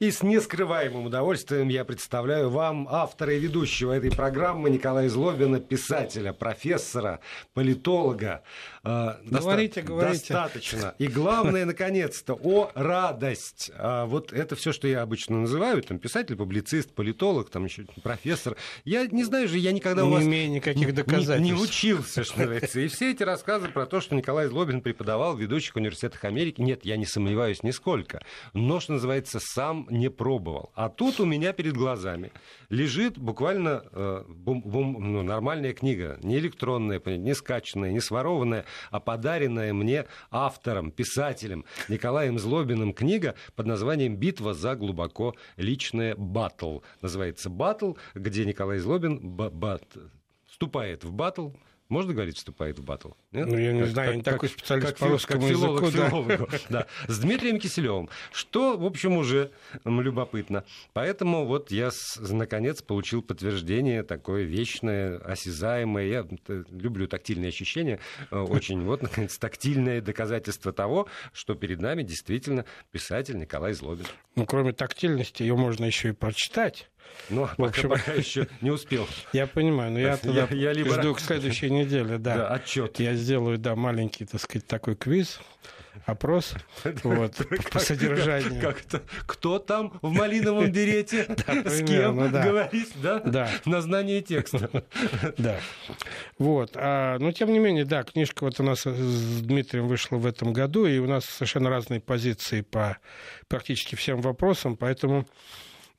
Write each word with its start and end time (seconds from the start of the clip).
И 0.00 0.10
с 0.10 0.22
нескрываемым 0.22 1.04
удовольствием 1.04 1.68
я 1.68 1.84
представляю 1.84 2.48
вам 2.48 2.88
автора 2.90 3.34
и 3.34 3.38
ведущего 3.38 3.92
этой 3.92 4.10
программы 4.10 4.70
Николая 4.70 5.10
Злобина, 5.10 5.60
писателя, 5.60 6.32
профессора, 6.32 7.20
политолога. 7.52 8.42
Э, 8.82 9.16
говорите, 9.22 9.82
доста- 9.82 9.92
говорите. 9.92 10.32
Достаточно. 10.32 10.94
И 10.96 11.06
главное, 11.06 11.66
наконец-то, 11.66 12.32
о 12.32 12.70
радость. 12.74 13.70
А 13.74 14.06
вот 14.06 14.32
это 14.32 14.56
все, 14.56 14.72
что 14.72 14.88
я 14.88 15.02
обычно 15.02 15.42
называю, 15.42 15.82
там 15.82 15.98
писатель, 15.98 16.34
публицист, 16.34 16.94
политолог, 16.94 17.50
там 17.50 17.66
еще 17.66 17.84
профессор. 18.02 18.56
Я 18.86 19.06
не 19.06 19.24
знаю 19.24 19.48
же, 19.48 19.58
я 19.58 19.70
никогда 19.70 20.00
не 20.00 20.08
у 20.08 20.12
вас... 20.12 20.22
Не 20.24 20.30
имею 20.30 20.50
никаких 20.50 20.94
доказательств. 20.94 21.40
Не, 21.40 21.50
не 21.50 21.60
учился, 21.60 22.24
что 22.24 22.38
называется. 22.38 22.80
И 22.80 22.88
все 22.88 23.10
эти 23.10 23.22
рассказы 23.22 23.68
про 23.68 23.84
то, 23.84 24.00
что 24.00 24.14
Николай 24.14 24.46
Злобин 24.46 24.80
преподавал 24.80 25.36
в 25.36 25.40
ведущих 25.40 25.76
университетах 25.76 26.24
Америки, 26.24 26.62
нет, 26.62 26.86
я 26.86 26.96
не 26.96 27.04
сомневаюсь 27.04 27.62
нисколько. 27.62 28.22
Но, 28.54 28.80
что 28.80 28.94
называется, 28.94 29.40
сам 29.40 29.88
не 29.90 30.10
пробовал. 30.10 30.70
А 30.74 30.88
тут 30.88 31.20
у 31.20 31.24
меня 31.24 31.52
перед 31.52 31.74
глазами 31.74 32.32
лежит 32.68 33.18
буквально 33.18 33.82
э, 33.92 34.24
бум, 34.28 34.62
бум, 34.62 35.12
ну, 35.12 35.22
нормальная 35.22 35.72
книга, 35.72 36.18
не 36.22 36.38
электронная, 36.38 37.00
не 37.04 37.34
скачанная, 37.34 37.92
не 37.92 38.00
сворованная, 38.00 38.64
а 38.90 39.00
подаренная 39.00 39.72
мне 39.72 40.06
автором, 40.30 40.90
писателем 40.90 41.64
Николаем 41.88 42.38
Злобиным 42.38 42.92
книга 42.92 43.34
под 43.56 43.66
названием 43.66 44.16
«Битва 44.16 44.54
за 44.54 44.74
глубоко 44.76 45.34
личное 45.56 46.14
батл». 46.16 46.78
Называется 47.02 47.50
«Батл», 47.50 47.94
где 48.14 48.44
Николай 48.44 48.78
Злобин 48.78 49.18
бат, 49.20 49.84
вступает 50.46 51.04
в 51.04 51.12
батл 51.12 51.50
можно 51.90 52.14
говорить, 52.14 52.36
вступает 52.36 52.78
в 52.78 52.84
батл? 52.84 53.10
Нет? 53.32 53.48
Ну, 53.48 53.58
я 53.58 53.72
не 53.72 53.80
как, 53.80 53.90
знаю, 53.90 54.06
как, 54.06 54.12
я 54.12 54.16
не 54.16 54.22
такой 54.22 54.48
специалист 54.48 54.88
как, 54.88 54.98
по 54.98 55.08
русскому 55.08 55.40
как 55.40 55.50
филолог, 55.50 55.82
языку. 55.82 56.26
Да. 56.48 56.58
да. 56.70 56.86
С 57.08 57.18
Дмитрием 57.18 57.58
Киселевым. 57.58 58.08
Что, 58.32 58.78
в 58.78 58.84
общем, 58.86 59.16
уже 59.16 59.50
любопытно. 59.84 60.64
Поэтому 60.92 61.44
вот 61.44 61.70
я, 61.70 61.90
наконец, 62.20 62.80
получил 62.80 63.22
подтверждение 63.22 64.04
такое 64.04 64.44
вечное, 64.44 65.18
осязаемое. 65.18 66.06
Я 66.06 66.26
люблю 66.70 67.08
тактильные 67.08 67.48
ощущения. 67.48 67.98
Э, 68.30 68.38
очень, 68.48 68.82
вот, 68.82 69.02
наконец, 69.02 69.36
тактильное 69.36 70.00
доказательство 70.00 70.72
того, 70.72 71.08
что 71.32 71.54
перед 71.54 71.80
нами 71.80 72.04
действительно 72.04 72.64
писатель 72.92 73.36
Николай 73.36 73.72
Злобин. 73.72 74.06
Ну, 74.36 74.46
кроме 74.46 74.72
тактильности, 74.72 75.42
ее 75.42 75.56
можно 75.56 75.84
еще 75.84 76.10
и 76.10 76.12
прочитать. 76.12 76.88
Ну, 77.28 77.48
в 77.56 77.64
общем, 77.64 77.88
пока, 77.88 78.02
пока 78.02 78.12
еще 78.12 78.48
не 78.60 78.70
успел. 78.70 79.06
Я 79.32 79.46
понимаю, 79.46 79.92
но 79.92 79.98
я, 79.98 80.18
я, 80.24 80.48
я 80.50 80.72
либо... 80.72 80.94
жду 80.94 81.14
к 81.14 81.20
следующей 81.20 81.70
неделе, 81.70 82.18
да. 82.18 82.36
да 82.36 82.48
отчет. 82.48 82.98
Я 82.98 83.14
сделаю, 83.14 83.58
да, 83.58 83.76
маленький, 83.76 84.24
так 84.24 84.40
сказать, 84.40 84.66
такой 84.66 84.96
квиз 84.96 85.40
опрос 86.06 86.54
вот, 87.02 87.36
по 87.72 87.78
содержанию. 87.78 88.60
Как 88.60 88.80
это? 88.80 89.02
Кто 89.26 89.58
там 89.58 89.98
в 90.02 90.12
малиновом 90.12 90.70
берете? 90.70 91.24
С 91.46 91.84
кем 91.84 92.30
говорить, 92.30 92.92
да? 92.96 93.20
Да. 93.20 93.50
На 93.64 93.80
знание 93.80 94.20
текста. 94.22 94.84
Да. 95.36 95.58
Вот. 96.38 96.72
А, 96.74 97.18
но, 97.18 97.32
тем 97.32 97.52
не 97.52 97.58
менее, 97.58 97.84
да, 97.84 98.02
книжка 98.02 98.44
вот 98.44 98.58
у 98.60 98.62
нас 98.62 98.82
с 98.86 99.42
Дмитрием 99.42 99.88
вышла 99.88 100.16
в 100.16 100.26
этом 100.26 100.52
году, 100.52 100.86
и 100.86 100.98
у 100.98 101.06
нас 101.06 101.24
совершенно 101.24 101.70
разные 101.70 102.00
позиции 102.00 102.62
по 102.62 102.98
практически 103.48 103.94
всем 103.94 104.20
вопросам, 104.20 104.76
поэтому 104.76 105.26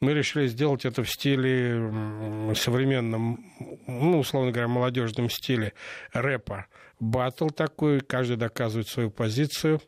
мы 0.02 0.14
решили 0.14 0.48
сделать 0.48 0.84
это 0.84 1.04
в 1.04 1.10
стиле 1.10 2.54
современном, 2.56 3.46
ну, 3.88 4.20
условно 4.20 4.52
говоря, 4.52 4.68
молодежном 4.68 5.30
стиле 5.30 5.74
рэпа. 6.12 6.66
Батл 7.00 7.48
такой, 7.48 8.02
каждый 8.02 8.38
доказывает 8.38 8.88
свою 8.88 9.12
позицию. 9.12 9.82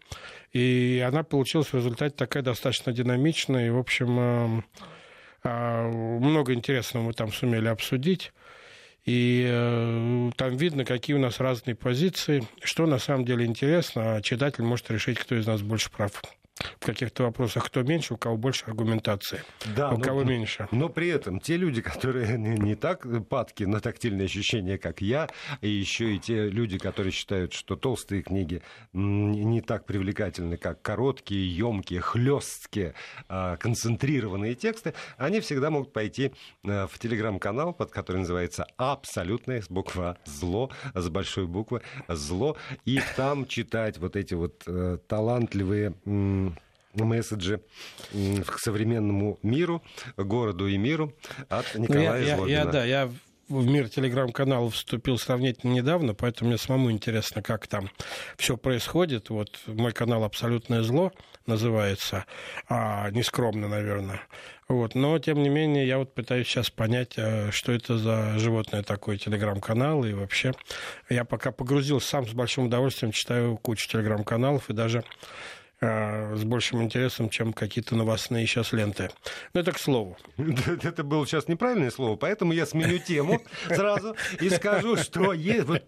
И 0.51 1.03
она 1.05 1.23
получилась 1.23 1.67
в 1.67 1.75
результате 1.75 2.15
такая 2.15 2.43
достаточно 2.43 2.93
динамичная. 2.93 3.67
И, 3.67 3.71
в 3.71 3.77
общем, 3.77 4.19
эм, 4.19 4.65
а, 5.43 5.89
много 5.89 6.53
интересного 6.53 7.05
мы 7.05 7.13
там 7.13 7.31
сумели 7.31 7.67
обсудить. 7.67 8.31
И 9.05 9.45
э, 9.45 10.31
там 10.37 10.55
видно, 10.55 10.85
какие 10.85 11.15
у 11.15 11.19
нас 11.19 11.39
разные 11.41 11.75
позиции, 11.75 12.47
что 12.63 12.85
на 12.85 12.99
самом 12.99 13.25
деле 13.25 13.45
интересно, 13.45 14.15
а 14.15 14.21
читатель 14.21 14.63
может 14.63 14.89
решить, 14.91 15.19
кто 15.19 15.35
из 15.35 15.45
нас 15.45 15.61
больше 15.61 15.91
прав 15.91 16.21
в 16.79 16.85
каких-то 16.85 17.23
вопросах 17.23 17.65
кто 17.65 17.81
меньше, 17.83 18.13
у 18.13 18.17
кого 18.17 18.37
больше 18.37 18.65
аргументации, 18.65 19.41
да, 19.75 19.91
у 19.91 19.97
но, 19.97 20.03
кого 20.03 20.23
меньше. 20.23 20.67
Но 20.71 20.89
при 20.89 21.07
этом 21.07 21.39
те 21.39 21.57
люди, 21.57 21.81
которые 21.81 22.37
не, 22.37 22.57
не 22.57 22.75
так 22.75 23.05
падки 23.27 23.63
на 23.63 23.79
тактильные 23.79 24.25
ощущения, 24.25 24.77
как 24.77 25.01
я, 25.01 25.29
и 25.61 25.69
еще 25.69 26.15
и 26.15 26.19
те 26.19 26.49
люди, 26.49 26.77
которые 26.77 27.11
считают, 27.11 27.53
что 27.53 27.75
толстые 27.75 28.21
книги 28.21 28.61
не 28.91 29.61
так 29.61 29.85
привлекательны, 29.85 30.57
как 30.57 30.81
короткие, 30.81 31.55
емкие, 31.55 32.01
хлесткие, 32.01 32.93
а, 33.27 33.57
концентрированные 33.57 34.55
тексты, 34.55 34.93
они 35.17 35.39
всегда 35.39 35.69
могут 35.69 35.93
пойти 35.93 36.33
э, 36.63 36.87
в 36.87 36.99
телеграм-канал, 36.99 37.73
под 37.73 37.91
который 37.91 38.17
называется 38.17 38.65
«Абсолютное» 38.77 39.61
с 39.61 39.69
буква 39.69 40.17
«Зло», 40.25 40.69
с 40.93 41.09
большой 41.09 41.47
буквы 41.47 41.81
«Зло», 42.07 42.57
и 42.85 43.01
там 43.15 43.45
читать 43.45 43.97
вот 43.97 44.15
эти 44.15 44.33
вот 44.33 44.63
э, 44.67 44.97
талантливые 45.07 45.93
месседжи 46.93 47.61
к 48.11 48.59
современному 48.59 49.39
миру, 49.43 49.83
городу 50.17 50.67
и 50.67 50.77
миру 50.77 51.13
от 51.49 51.75
Николая 51.75 52.19
ну, 52.19 52.25
я, 52.25 52.35
Злобина. 52.35 52.55
Я, 52.55 52.65
да, 52.65 52.85
я 52.85 53.09
в 53.49 53.65
мир 53.65 53.89
телеграм-каналов 53.89 54.73
вступил 54.73 55.17
сравнительно 55.17 55.73
недавно, 55.73 56.13
поэтому 56.13 56.49
мне 56.49 56.57
самому 56.57 56.91
интересно, 56.91 57.41
как 57.41 57.67
там 57.67 57.89
все 58.37 58.57
происходит. 58.57 59.29
Вот 59.29 59.59
мой 59.67 59.91
канал 59.91 60.23
«Абсолютное 60.23 60.81
зло» 60.81 61.11
называется, 61.45 62.25
а, 62.69 63.09
нескромно, 63.11 63.67
наверное. 63.67 64.21
Вот. 64.69 64.95
Но, 64.95 65.19
тем 65.19 65.43
не 65.43 65.49
менее, 65.49 65.85
я 65.85 65.97
вот 65.97 66.15
пытаюсь 66.15 66.47
сейчас 66.47 66.69
понять, 66.69 67.15
а, 67.17 67.51
что 67.51 67.73
это 67.73 67.97
за 67.97 68.39
животное 68.39 68.81
такое, 68.81 69.17
телеграм-канал, 69.17 70.05
и 70.05 70.13
вообще 70.13 70.53
я 71.09 71.25
пока 71.25 71.51
погрузился 71.51 72.07
сам 72.07 72.27
с 72.27 72.31
большим 72.31 72.67
удовольствием, 72.67 73.11
читаю 73.11 73.57
кучу 73.57 73.89
телеграм-каналов, 73.89 74.69
и 74.69 74.73
даже 74.73 75.03
Э, 75.03 75.62
с 75.83 76.43
большим 76.43 76.81
интересом, 76.81 77.29
чем 77.29 77.53
какие-то 77.53 77.95
новостные 77.95 78.45
сейчас 78.45 78.71
ленты. 78.73 79.09
Но 79.53 79.61
это 79.61 79.71
к 79.71 79.79
слову. 79.79 80.17
Это 80.37 81.03
было 81.03 81.25
сейчас 81.25 81.47
неправильное 81.47 81.91
слово, 81.91 82.15
поэтому 82.15 82.53
я 82.53 82.65
сменю 82.65 82.99
тему 82.99 83.41
сразу 83.67 84.15
и 84.39 84.49
скажу, 84.49 84.97
что 84.97 85.33
есть, 85.33 85.65
вот, 85.65 85.83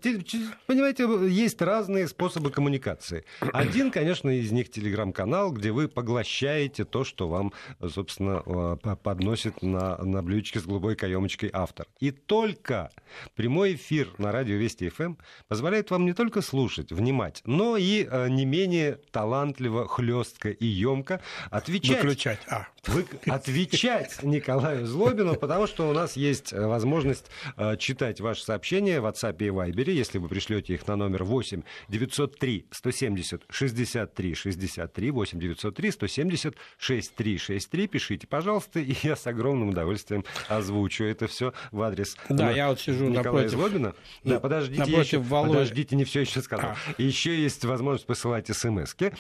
понимаете, 0.68 1.08
есть 1.30 1.62
разные 1.62 2.08
способы 2.08 2.52
коммуникации. 2.52 3.26
Один, 3.54 3.92
конечно, 3.92 4.30
из 4.30 4.52
них 4.52 4.72
телеграм-канал, 4.72 5.52
где 5.52 5.72
вы 5.72 5.88
поглощаете 5.88 6.86
то, 6.86 7.04
что 7.04 7.28
вам, 7.28 7.54
собственно, 7.88 8.44
э, 8.84 8.96
подносит 9.02 9.62
на, 9.62 9.98
на 9.98 10.22
блюдечке 10.22 10.60
с 10.60 10.66
голубой 10.66 10.96
каемочкой 10.96 11.50
автор. 11.54 11.88
И 12.00 12.12
только 12.12 12.92
прямой 13.36 13.76
эфир 13.76 14.10
на 14.18 14.32
радио 14.32 14.56
Вести 14.56 14.90
ФМ 14.90 15.16
позволяет 15.48 15.92
вам 15.92 16.06
не 16.06 16.14
только 16.14 16.42
слушать, 16.42 16.92
внимать, 16.92 17.42
но 17.46 17.78
и 17.78 18.08
э, 18.10 18.30
не 18.30 18.46
менее 18.46 19.00
талантливо 19.12 19.85
хлестко 19.88 20.50
и 20.50 20.66
емко 20.66 21.22
отвечать. 21.50 22.04
Выключать. 22.04 22.40
А. 22.48 22.68
Вы, 22.88 23.06
отвечать 23.26 24.22
Николаю 24.22 24.86
Злобину, 24.86 25.36
потому 25.36 25.66
что 25.66 25.90
у 25.90 25.94
нас 25.94 26.16
есть 26.16 26.54
э, 26.54 26.66
возможность 26.66 27.26
э, 27.58 27.78
читать 27.78 28.22
ваши 28.22 28.44
сообщения 28.44 29.02
в 29.02 29.06
WhatsApp 29.06 29.38
и 29.40 29.48
Viber, 29.48 29.90
если 29.90 30.20
вы 30.20 30.28
пришлете 30.28 30.76
их 30.76 30.88
на 30.88 30.96
номер 30.96 31.24
8 31.24 31.64
903 31.90 32.68
170 32.70 33.44
63 33.50 34.36
63 34.36 35.12
8 35.12 35.40
903 35.40 35.92
170 35.92 36.56
63 36.78 37.38
63. 37.38 37.88
Пишите, 37.88 38.28
пожалуйста, 38.28 38.80
и 38.80 38.96
я 39.02 39.16
с 39.16 39.26
огромным 39.26 39.70
удовольствием 39.70 40.24
озвучу 40.48 41.06
это 41.06 41.28
все 41.28 41.54
в 41.72 41.82
адрес 41.82 42.16
Да, 42.30 42.52
я 42.52 42.70
вот 42.70 42.80
сижу 42.80 43.06
Николая 43.06 43.24
напротив, 43.24 43.52
Злобина. 43.52 43.96
Да, 44.24 44.40
подождите, 44.40 44.80
напротив 44.82 45.06
еще, 45.06 45.18
Володь... 45.20 45.52
подождите, 45.52 45.96
не 45.96 46.04
все 46.04 46.22
еще 46.22 46.42
сказал. 46.42 46.72
А. 46.72 47.02
Еще 47.02 47.36
есть 47.36 47.66
возможность 47.66 48.06
посылать 48.06 48.48
смски 48.56 49.12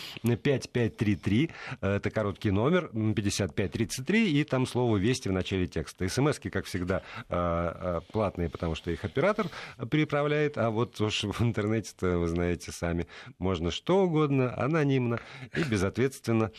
5533, 0.63 1.51
это 1.81 2.09
короткий 2.09 2.51
номер, 2.51 2.89
5533, 2.93 4.39
и 4.39 4.43
там 4.43 4.65
слово 4.65 4.97
«Вести» 4.97 5.29
в 5.29 5.31
начале 5.31 5.67
текста. 5.67 6.07
СМСки, 6.07 6.49
как 6.49 6.65
всегда, 6.65 7.03
а, 7.29 7.99
а, 7.99 8.11
платные, 8.11 8.49
потому 8.49 8.75
что 8.75 8.91
их 8.91 9.03
оператор 9.03 9.47
переправляет, 9.89 10.57
а 10.57 10.69
вот 10.69 10.99
уж 11.01 11.23
в 11.23 11.41
интернете-то, 11.41 12.17
вы 12.17 12.27
знаете 12.27 12.71
сами, 12.71 13.07
можно 13.39 13.71
что 13.71 14.03
угодно, 14.03 14.53
анонимно 14.55 15.19
и 15.55 15.63
безответственно 15.63 16.51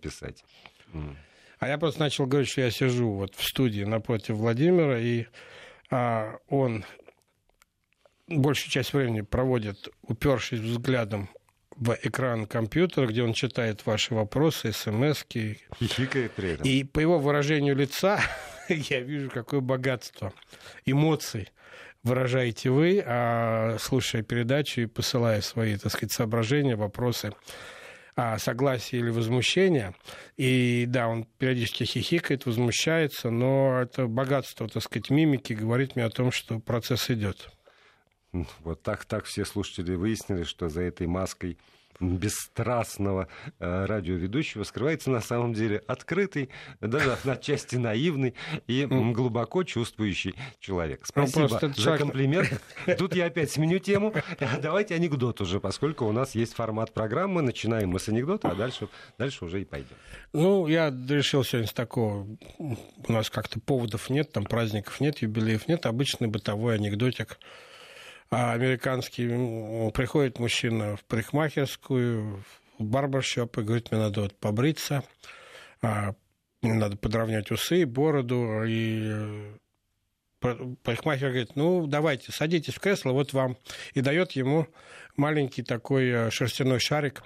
писать. 0.00 0.44
А 1.58 1.68
я 1.68 1.78
просто 1.78 2.00
начал 2.00 2.26
говорить, 2.26 2.50
что 2.50 2.62
я 2.62 2.70
сижу 2.70 3.12
вот 3.12 3.34
в 3.36 3.44
студии 3.46 3.84
напротив 3.84 4.34
Владимира, 4.34 4.98
и 4.98 5.26
а, 5.90 6.38
он 6.48 6.84
большую 8.26 8.70
часть 8.70 8.92
времени 8.92 9.20
проводит, 9.20 9.88
упершись 10.02 10.60
взглядом 10.60 11.28
в 11.76 11.96
экран 12.02 12.46
компьютера, 12.46 13.06
где 13.06 13.22
он 13.22 13.32
читает 13.32 13.84
ваши 13.86 14.14
вопросы, 14.14 14.72
смс 14.72 15.24
И 15.34 15.58
хихикает 15.78 16.32
при 16.32 16.52
этом. 16.52 16.66
И 16.66 16.84
по 16.84 17.00
его 17.00 17.18
выражению 17.18 17.76
лица 17.76 18.20
я 18.68 19.00
вижу, 19.00 19.30
какое 19.30 19.60
богатство 19.60 20.32
эмоций 20.84 21.48
выражаете 22.02 22.70
вы, 22.70 23.02
а 23.04 23.76
слушая 23.78 24.22
передачу 24.22 24.80
и 24.82 24.86
посылая 24.86 25.40
свои, 25.40 25.76
так 25.76 25.92
сказать, 25.92 26.12
соображения, 26.12 26.76
вопросы 26.76 27.32
а, 28.14 28.38
согласия 28.38 28.98
или 28.98 29.10
возмущения. 29.10 29.94
И 30.36 30.84
да, 30.88 31.08
он 31.08 31.24
периодически 31.38 31.84
хихикает, 31.84 32.46
возмущается, 32.46 33.30
но 33.30 33.80
это 33.80 34.06
богатство, 34.06 34.68
так 34.68 34.82
сказать, 34.82 35.10
мимики 35.10 35.52
говорит 35.52 35.96
мне 35.96 36.04
о 36.04 36.10
том, 36.10 36.30
что 36.30 36.58
процесс 36.58 37.10
идет. 37.10 37.48
Вот 38.60 38.82
так, 38.82 39.04
так 39.04 39.24
все 39.24 39.44
слушатели 39.44 39.94
выяснили, 39.94 40.44
что 40.44 40.70
за 40.70 40.80
этой 40.82 41.06
маской 41.06 41.58
бесстрастного 42.00 43.28
э, 43.58 43.84
радиоведущего 43.84 44.64
скрывается 44.64 45.10
на 45.10 45.20
самом 45.20 45.52
деле 45.52 45.82
открытый, 45.86 46.48
даже 46.80 47.16
отчасти 47.24 47.76
наивный 47.76 48.34
и 48.66 48.86
глубоко 48.86 49.62
чувствующий 49.62 50.34
человек. 50.58 51.00
Ну, 51.14 51.26
Спасибо 51.26 51.58
ну, 51.60 51.74
за 51.74 51.98
комплимент. 51.98 52.60
Тут 52.98 53.14
я 53.14 53.26
опять 53.26 53.50
сменю 53.52 53.78
тему. 53.78 54.14
Давайте 54.60 54.94
анекдот 54.94 55.40
уже, 55.40 55.60
поскольку 55.60 56.06
у 56.06 56.12
нас 56.12 56.34
есть 56.34 56.54
формат 56.54 56.92
программы. 56.92 57.42
Начинаем 57.42 57.90
мы 57.90 58.00
с 58.00 58.08
анекдота, 58.08 58.48
а 58.48 58.54
дальше, 58.54 58.88
дальше 59.18 59.44
уже 59.44 59.60
и 59.60 59.64
пойдем. 59.64 59.96
Ну, 60.32 60.66
я 60.66 60.88
решил 60.90 61.44
сегодня 61.44 61.68
с 61.68 61.72
такого... 61.72 62.26
У 62.58 63.12
нас 63.12 63.30
как-то 63.30 63.60
поводов 63.60 64.10
нет, 64.10 64.32
там 64.32 64.44
праздников 64.44 65.00
нет, 65.00 65.18
юбилеев 65.18 65.68
нет. 65.68 65.86
Обычный 65.86 66.28
бытовой 66.28 66.76
анекдотик 66.76 67.38
американский 68.32 69.90
приходит 69.90 70.38
мужчина 70.38 70.96
в 70.96 71.04
парикмахерскую, 71.04 72.42
в 72.78 72.82
барбершоп 72.82 73.58
и 73.58 73.62
говорит, 73.62 73.90
мне 73.90 74.00
надо 74.00 74.22
вот 74.22 74.34
побриться, 74.38 75.04
а, 75.82 76.14
мне 76.62 76.72
надо 76.72 76.96
подровнять 76.96 77.50
усы, 77.50 77.84
бороду, 77.84 78.62
и 78.66 79.56
э, 80.40 80.74
парикмахер 80.82 81.28
говорит, 81.28 81.56
ну, 81.56 81.86
давайте, 81.86 82.32
садитесь 82.32 82.74
в 82.74 82.80
кресло, 82.80 83.12
вот 83.12 83.34
вам. 83.34 83.58
И 83.92 84.00
дает 84.00 84.32
ему 84.32 84.66
маленький 85.14 85.62
такой 85.62 86.08
э, 86.08 86.30
шерстяной 86.30 86.80
шарик, 86.80 87.22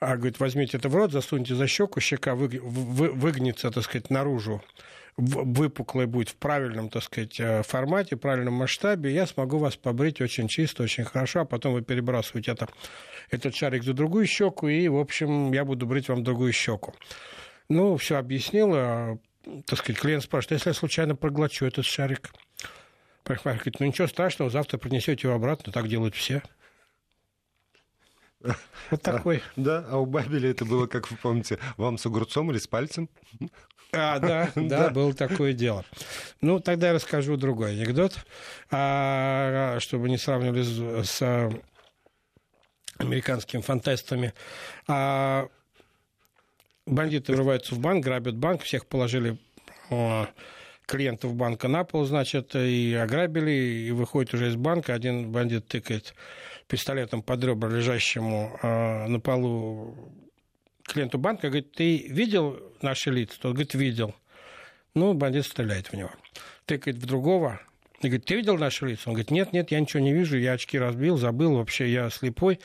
а, 0.00 0.16
говорит, 0.16 0.38
возьмите 0.38 0.76
это 0.76 0.90
в 0.90 0.94
рот, 0.94 1.12
засуньте 1.12 1.54
за 1.54 1.66
щеку, 1.66 2.00
щека 2.00 2.34
выгнется, 2.34 3.70
так 3.70 3.84
сказать, 3.84 4.10
наружу 4.10 4.62
выпуклый 5.16 6.06
будет 6.06 6.30
в 6.30 6.36
правильном, 6.36 6.88
так 6.88 7.02
сказать, 7.02 7.38
э, 7.38 7.62
формате, 7.62 8.16
правильном 8.16 8.54
масштабе, 8.54 9.12
я 9.12 9.26
смогу 9.26 9.58
вас 9.58 9.76
побрить 9.76 10.20
очень 10.20 10.48
чисто, 10.48 10.84
очень 10.84 11.04
хорошо, 11.04 11.40
а 11.40 11.44
потом 11.44 11.74
вы 11.74 11.82
перебрасываете 11.82 12.52
это, 12.52 12.68
этот 13.30 13.54
шарик 13.54 13.84
за 13.84 13.92
другую 13.92 14.26
щеку, 14.26 14.68
и, 14.68 14.88
в 14.88 14.96
общем, 14.96 15.52
я 15.52 15.64
буду 15.64 15.86
брить 15.86 16.08
вам 16.08 16.24
другую 16.24 16.52
щеку. 16.52 16.94
Ну, 17.68 17.96
все 17.96 18.16
объяснил, 18.16 18.72
а, 18.74 19.18
так 19.66 19.78
сказать, 19.78 20.00
клиент 20.00 20.22
спрашивает, 20.22 20.60
если 20.60 20.70
я 20.70 20.74
случайно 20.74 21.14
проглочу 21.14 21.66
этот 21.66 21.84
шарик? 21.84 22.30
Парикмахер 23.24 23.60
говорит, 23.60 23.80
ну 23.80 23.86
ничего 23.86 24.08
страшного, 24.08 24.50
завтра 24.50 24.78
принесете 24.78 25.28
его 25.28 25.36
обратно, 25.36 25.72
так 25.72 25.88
делают 25.88 26.14
все. 26.14 26.42
Вот 28.90 29.02
такой. 29.02 29.38
А, 29.38 29.40
да, 29.56 29.86
а 29.88 29.98
у 29.98 30.06
Бабеля 30.06 30.50
это 30.50 30.64
было, 30.64 30.86
как 30.86 31.10
вы 31.10 31.16
помните, 31.16 31.58
вам 31.76 31.98
с 31.98 32.06
огурцом 32.06 32.50
или 32.50 32.58
с 32.58 32.66
пальцем? 32.66 33.08
А, 33.92 34.18
да, 34.20 34.50
да, 34.54 34.90
было 34.90 35.14
такое 35.14 35.52
дело. 35.52 35.84
Ну, 36.40 36.60
тогда 36.60 36.88
я 36.88 36.92
расскажу 36.94 37.36
другой 37.36 37.72
анекдот, 37.72 38.16
а, 38.70 39.78
чтобы 39.80 40.08
не 40.08 40.18
сравнивали 40.18 40.62
с, 40.62 41.08
с 41.08 41.50
американскими 42.98 43.60
фантастами. 43.60 44.32
А, 44.88 45.48
бандиты 46.86 47.32
врываются 47.32 47.74
в 47.74 47.80
банк, 47.80 48.04
грабят 48.04 48.36
банк, 48.36 48.62
всех 48.62 48.86
положили 48.86 49.38
а, 49.90 50.28
клиентов 50.86 51.34
банка 51.34 51.68
на 51.68 51.84
пол, 51.84 52.04
значит, 52.04 52.54
и 52.54 52.94
ограбили, 52.94 53.50
и 53.50 53.90
выходит 53.92 54.34
уже 54.34 54.48
из 54.48 54.56
банка, 54.56 54.94
один 54.94 55.30
бандит 55.30 55.66
тыкает 55.66 56.14
пистолетом 56.68 57.22
под 57.22 57.44
ребра 57.44 57.68
лежащему 57.68 58.58
э, 58.62 59.06
на 59.06 59.20
полу 59.20 59.96
клиенту 60.84 61.18
банка, 61.18 61.48
говорит, 61.48 61.72
ты 61.72 61.98
видел 62.08 62.60
наши 62.82 63.10
лица? 63.10 63.38
Тот 63.40 63.52
говорит, 63.52 63.74
видел. 63.74 64.14
Ну, 64.94 65.14
бандит 65.14 65.46
стреляет 65.46 65.88
в 65.88 65.94
него. 65.94 66.10
Тыкает 66.66 66.98
в 66.98 67.06
другого, 67.06 67.60
и 68.02 68.08
говорит, 68.08 68.24
ты 68.24 68.34
видел 68.34 68.58
наши 68.58 68.84
лица? 68.86 69.02
Он 69.06 69.14
говорит, 69.14 69.30
нет, 69.30 69.52
нет, 69.52 69.70
я 69.70 69.78
ничего 69.78 70.02
не 70.02 70.12
вижу, 70.12 70.36
я 70.36 70.52
очки 70.52 70.76
разбил, 70.76 71.16
забыл, 71.18 71.54
вообще 71.54 71.90
я 71.92 72.10
слепой. 72.10 72.58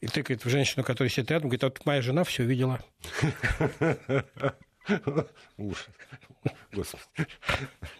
И 0.00 0.08
тыкает 0.08 0.44
в 0.44 0.48
женщину, 0.48 0.82
которая 0.84 1.08
сидит 1.08 1.30
рядом, 1.30 1.48
говорит, 1.48 1.62
а 1.62 1.66
вот 1.68 1.86
моя 1.86 2.02
жена 2.02 2.24
все 2.24 2.42
видела. 2.44 2.80
Ужас. 5.56 5.88
Господи. 6.72 7.26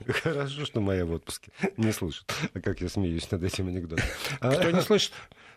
Хорошо, 0.07 0.65
что 0.65 0.81
моя 0.81 1.05
в 1.05 1.13
отпуске 1.13 1.53
не 1.77 1.93
слышит. 1.93 2.33
А 2.55 2.61
как 2.61 2.81
я 2.81 2.89
смеюсь 2.89 3.31
над 3.31 3.43
этим 3.43 3.69
анекдотом. 3.69 4.05
Кто 4.39 4.71
не 4.71 4.83
слышит? 4.83 5.13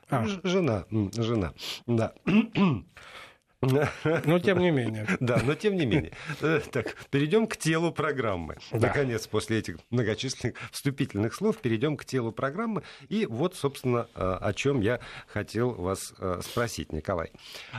А. 0.09 0.25
Жена. 0.43 0.85
Жена. 1.15 1.53
Да. 1.87 2.13
Но 4.25 4.39
тем 4.39 4.59
не 4.59 4.71
менее. 4.71 5.07
Да, 5.19 5.41
но 5.43 5.55
тем 5.55 5.75
не 5.75 5.85
менее. 5.85 6.11
Э, 6.41 6.59
так, 6.71 6.95
перейдем 7.09 7.47
к 7.47 7.57
телу 7.57 7.91
программы. 7.91 8.57
Да. 8.71 8.87
Наконец, 8.87 9.27
после 9.27 9.59
этих 9.59 9.77
многочисленных 9.89 10.55
вступительных 10.71 11.33
слов, 11.33 11.57
перейдем 11.57 11.97
к 11.97 12.05
телу 12.05 12.31
программы. 12.31 12.83
И 13.09 13.25
вот, 13.25 13.55
собственно, 13.55 14.07
э, 14.15 14.37
о 14.41 14.53
чем 14.53 14.81
я 14.81 14.99
хотел 15.27 15.71
вас 15.71 16.13
э, 16.19 16.41
спросить, 16.43 16.91
Николай. 16.91 17.31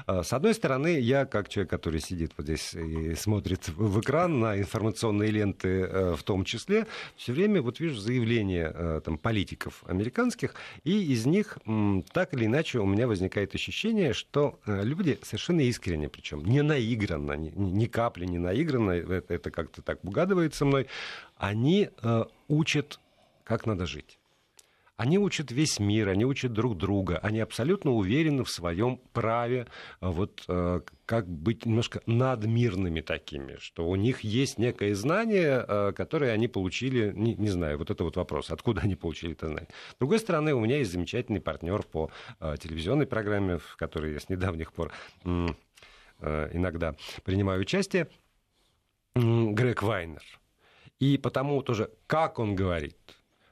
С 0.06 0.32
одной 0.32 0.54
стороны, 0.54 0.98
я, 0.98 1.26
как 1.26 1.48
человек, 1.48 1.70
который 1.70 2.00
сидит 2.00 2.32
вот 2.36 2.46
здесь 2.46 2.74
и 2.74 3.14
смотрит 3.14 3.68
в 3.68 4.00
экран 4.00 4.40
на 4.40 4.58
информационные 4.58 5.30
ленты 5.30 6.14
в 6.16 6.22
том 6.22 6.44
числе, 6.44 6.86
все 7.16 7.32
время 7.32 7.62
вот 7.62 7.80
вижу 7.80 7.96
заявления 7.96 9.00
там, 9.00 9.18
политиков 9.18 9.82
американских, 9.86 10.54
и 10.84 11.12
из 11.12 11.26
них 11.26 11.58
так 12.12 12.34
или 12.34 12.46
иначе 12.46 12.78
у 12.78 12.86
меня 12.86 13.06
возникает 13.06 13.54
ощущение, 13.54 14.12
что 14.12 14.58
люди 14.66 15.18
совершенно 15.22 15.65
искренне, 15.68 16.08
причем 16.08 16.44
не 16.44 16.62
наигранно, 16.62 17.32
ни, 17.32 17.50
ни 17.50 17.86
капли 17.86 18.26
не 18.26 18.38
наигранно, 18.38 18.90
это, 18.90 19.34
это 19.34 19.50
как-то 19.50 19.82
так 19.82 20.04
угадывается 20.04 20.64
мной, 20.64 20.86
они 21.36 21.90
э, 22.02 22.24
учат, 22.48 23.00
как 23.44 23.66
надо 23.66 23.86
жить. 23.86 24.18
Они 24.96 25.18
учат 25.18 25.50
весь 25.50 25.78
мир, 25.78 26.08
они 26.08 26.24
учат 26.24 26.54
друг 26.54 26.78
друга, 26.78 27.18
они 27.22 27.40
абсолютно 27.40 27.92
уверены 27.92 28.44
в 28.44 28.50
своем 28.50 28.98
праве 29.12 29.66
э, 30.00 30.08
вот 30.08 30.42
э, 30.48 30.80
как 31.04 31.28
быть 31.28 31.66
немножко 31.66 32.00
надмирными 32.06 33.02
такими, 33.02 33.56
что 33.58 33.86
у 33.86 33.96
них 33.96 34.20
есть 34.20 34.58
некое 34.58 34.94
знание, 34.94 35.64
э, 35.68 35.92
которое 35.94 36.32
они 36.32 36.48
получили, 36.48 37.12
не, 37.14 37.34
не 37.34 37.50
знаю, 37.50 37.76
вот 37.76 37.90
это 37.90 38.04
вот 38.04 38.16
вопрос, 38.16 38.50
откуда 38.50 38.80
они 38.82 38.96
получили 38.96 39.32
это 39.32 39.48
знание. 39.48 39.68
С 39.90 39.98
другой 39.98 40.18
стороны, 40.18 40.54
у 40.54 40.60
меня 40.60 40.78
есть 40.78 40.92
замечательный 40.92 41.42
партнер 41.42 41.82
по 41.82 42.10
телевизионной 42.40 43.06
программе, 43.06 43.58
в 43.58 43.76
которой 43.76 44.14
я 44.14 44.20
с 44.20 44.28
недавних 44.28 44.72
пор 44.72 44.92
иногда 46.22 46.94
принимаю 47.24 47.60
участие, 47.60 48.08
Грег 49.14 49.82
Вайнер. 49.82 50.22
И 50.98 51.18
потому 51.18 51.62
тоже, 51.62 51.90
как 52.06 52.38
он 52.38 52.54
говорит, 52.54 52.96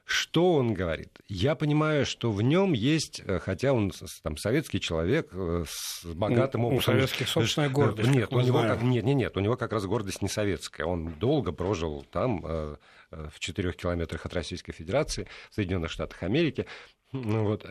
что 0.05 0.53
он 0.53 0.75
говорит? 0.75 1.19
Я 1.27 1.55
понимаю, 1.55 2.05
что 2.05 2.31
в 2.31 2.39
нем 2.43 2.73
есть, 2.73 3.23
э, 3.25 3.39
хотя 3.39 3.73
он 3.73 3.91
там 4.21 4.37
советский 4.37 4.79
человек 4.79 5.29
э, 5.31 5.65
с 5.67 6.05
богатым 6.05 6.65
опытом. 6.65 6.77
У 6.77 6.81
советских 6.81 7.27
собственная 7.27 7.69
гордость. 7.69 8.11
Нет, 8.11 8.31
у 8.31 8.39
него 8.39 8.61
как, 8.61 8.83
нет, 8.83 9.03
нет, 9.03 9.15
нет, 9.15 9.37
у 9.37 9.39
него 9.39 9.57
как 9.57 9.73
раз 9.73 9.85
гордость 9.87 10.21
не 10.21 10.29
советская. 10.29 10.85
Он 10.85 11.13
долго 11.13 11.51
прожил 11.51 12.05
там, 12.11 12.41
э, 12.45 12.75
в 13.11 13.39
четырех 13.39 13.77
километрах 13.77 14.27
от 14.27 14.33
Российской 14.35 14.73
Федерации, 14.73 15.27
в 15.49 15.55
Соединенных 15.55 15.89
Штатах 15.89 16.21
Америки. 16.21 16.67
Ну 17.11 17.45
вот, 17.45 17.65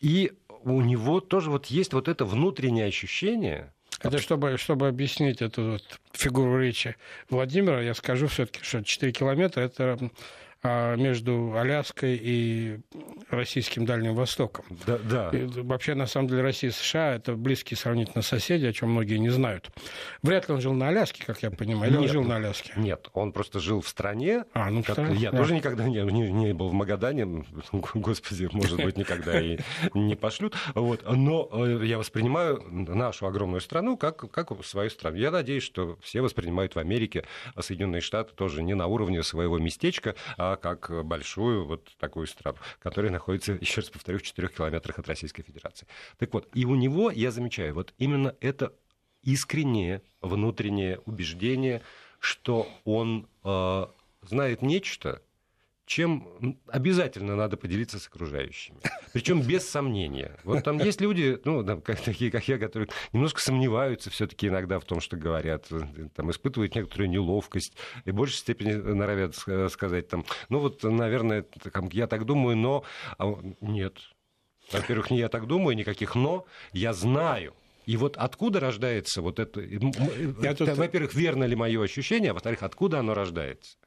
и 0.00 0.32
у 0.62 0.80
него 0.80 1.20
тоже 1.20 1.50
вот 1.50 1.66
есть 1.66 1.92
вот 1.92 2.08
это 2.08 2.24
внутреннее 2.24 2.86
ощущение, 2.86 3.72
это 4.00 4.18
чтобы, 4.18 4.56
чтобы 4.56 4.88
объяснить 4.88 5.42
эту 5.42 5.72
вот 5.72 6.00
фигуру 6.12 6.60
речи 6.60 6.96
Владимира, 7.30 7.82
я 7.82 7.94
скажу 7.94 8.26
все-таки, 8.26 8.62
что 8.62 8.82
4 8.82 9.12
километра 9.12 9.62
это 9.62 9.98
между 10.62 11.56
Аляской 11.56 12.18
и 12.20 12.80
российским 13.30 13.86
Дальним 13.86 14.14
Востоком. 14.14 14.64
Да, 14.86 14.98
да. 14.98 15.30
И 15.30 15.46
вообще, 15.46 15.94
на 15.94 16.06
самом 16.06 16.28
деле, 16.28 16.42
Россия 16.42 16.70
и 16.70 16.72
США– 16.72 17.14
это 17.16 17.34
близкие 17.34 17.76
сравнительно 17.76 18.22
соседи, 18.22 18.66
о 18.66 18.72
чем 18.72 18.90
многие 18.90 19.18
не 19.18 19.28
знают. 19.30 19.70
Вряд 20.22 20.48
ли 20.48 20.54
он 20.54 20.60
жил 20.60 20.72
на 20.72 20.88
Аляске, 20.88 21.24
как 21.24 21.42
я 21.42 21.50
понимаю, 21.50 21.90
или 21.90 21.98
нет, 21.98 22.08
он 22.08 22.12
жил 22.12 22.24
на 22.24 22.36
Аляске? 22.36 22.72
Нет, 22.76 23.08
он 23.12 23.32
просто 23.32 23.60
жил 23.60 23.80
в 23.80 23.88
стране. 23.88 24.44
А, 24.54 24.70
ну, 24.70 24.82
как... 24.82 24.98
Я 25.10 25.30
да. 25.30 25.38
тоже 25.38 25.54
никогда 25.54 25.84
не, 25.84 26.00
не, 26.00 26.32
не 26.32 26.52
был 26.52 26.68
в 26.70 26.72
Магадане, 26.72 27.44
господи, 27.94 28.48
может 28.52 28.82
быть, 28.82 28.96
никогда 28.96 29.40
и 29.40 29.58
не 29.94 30.16
пошлют. 30.16 30.54
Вот. 30.74 31.04
Но 31.08 31.48
э, 31.52 31.84
я 31.84 31.98
воспринимаю 31.98 32.62
нашу 32.70 33.26
огромную 33.26 33.60
страну 33.60 33.96
как, 33.96 34.30
как 34.30 34.52
свою 34.64 34.90
страну. 34.90 35.16
Я 35.16 35.30
надеюсь, 35.30 35.62
что 35.62 35.98
все 36.02 36.20
воспринимают 36.20 36.74
в 36.74 36.78
Америке 36.78 37.24
Соединенные 37.58 38.00
Штаты 38.00 38.32
тоже 38.34 38.62
не 38.62 38.74
на 38.74 38.86
уровне 38.86 39.22
своего 39.22 39.58
местечка, 39.58 40.14
а 40.36 40.45
как 40.54 41.04
большую 41.04 41.66
вот 41.66 41.92
такую 41.98 42.28
страну, 42.28 42.58
которая 42.78 43.10
находится, 43.10 43.54
еще 43.54 43.80
раз 43.80 43.90
повторю, 43.90 44.18
в 44.18 44.22
4 44.22 44.46
километрах 44.48 45.00
от 45.00 45.08
Российской 45.08 45.42
Федерации. 45.42 45.88
Так 46.18 46.32
вот, 46.32 46.48
и 46.54 46.64
у 46.64 46.76
него, 46.76 47.10
я 47.10 47.32
замечаю, 47.32 47.74
вот 47.74 47.92
именно 47.98 48.36
это 48.40 48.72
искреннее 49.24 50.02
внутреннее 50.20 51.00
убеждение, 51.04 51.82
что 52.20 52.68
он 52.84 53.28
э, 53.42 53.86
знает 54.22 54.62
нечто, 54.62 55.20
чем 55.86 56.58
обязательно 56.66 57.36
надо 57.36 57.56
поделиться 57.56 57.98
с 57.98 58.08
окружающими. 58.08 58.78
Причем 59.12 59.40
без 59.40 59.68
сомнения. 59.68 60.36
Вот 60.42 60.64
там 60.64 60.78
есть 60.78 61.00
люди, 61.00 61.40
ну, 61.44 61.64
там, 61.64 61.80
как, 61.80 62.00
такие, 62.00 62.30
как 62.30 62.46
я, 62.48 62.58
которые 62.58 62.88
немножко 63.12 63.40
сомневаются 63.40 64.10
все-таки 64.10 64.48
иногда 64.48 64.80
в 64.80 64.84
том, 64.84 65.00
что 65.00 65.16
говорят, 65.16 65.68
там, 66.14 66.30
испытывают 66.30 66.74
некоторую 66.74 67.08
неловкость, 67.08 67.72
и 68.04 68.10
в 68.10 68.14
большей 68.14 68.36
степени 68.36 68.72
норовят 68.72 69.36
сказать, 69.70 70.08
там, 70.08 70.24
ну, 70.48 70.58
вот, 70.58 70.82
наверное, 70.82 71.46
я 71.92 72.06
так 72.08 72.26
думаю, 72.26 72.56
но... 72.56 72.84
А, 73.18 73.38
нет. 73.60 73.98
Во-первых, 74.72 75.12
не 75.12 75.18
я 75.18 75.28
так 75.28 75.46
думаю, 75.46 75.76
никаких 75.76 76.16
«но». 76.16 76.44
Я 76.72 76.92
знаю, 76.92 77.54
и 77.84 77.96
вот 77.96 78.16
откуда 78.16 78.58
рождается 78.58 79.22
вот 79.22 79.38
это... 79.38 79.60
Я 79.60 80.54
тут... 80.54 80.76
Во-первых, 80.76 81.14
верно 81.14 81.44
ли 81.44 81.54
мое 81.54 81.80
ощущение, 81.80 82.32
а 82.32 82.34
во-вторых, 82.34 82.64
откуда 82.64 82.98
оно 82.98 83.14
рождается? 83.14 83.78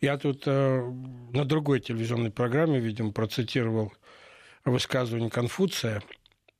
Я 0.00 0.16
тут 0.16 0.44
э, 0.46 0.80
на 1.32 1.44
другой 1.44 1.80
телевизионной 1.80 2.30
программе, 2.30 2.80
видимо, 2.80 3.12
процитировал 3.12 3.92
высказывание 4.64 5.28
Конфуция 5.28 6.02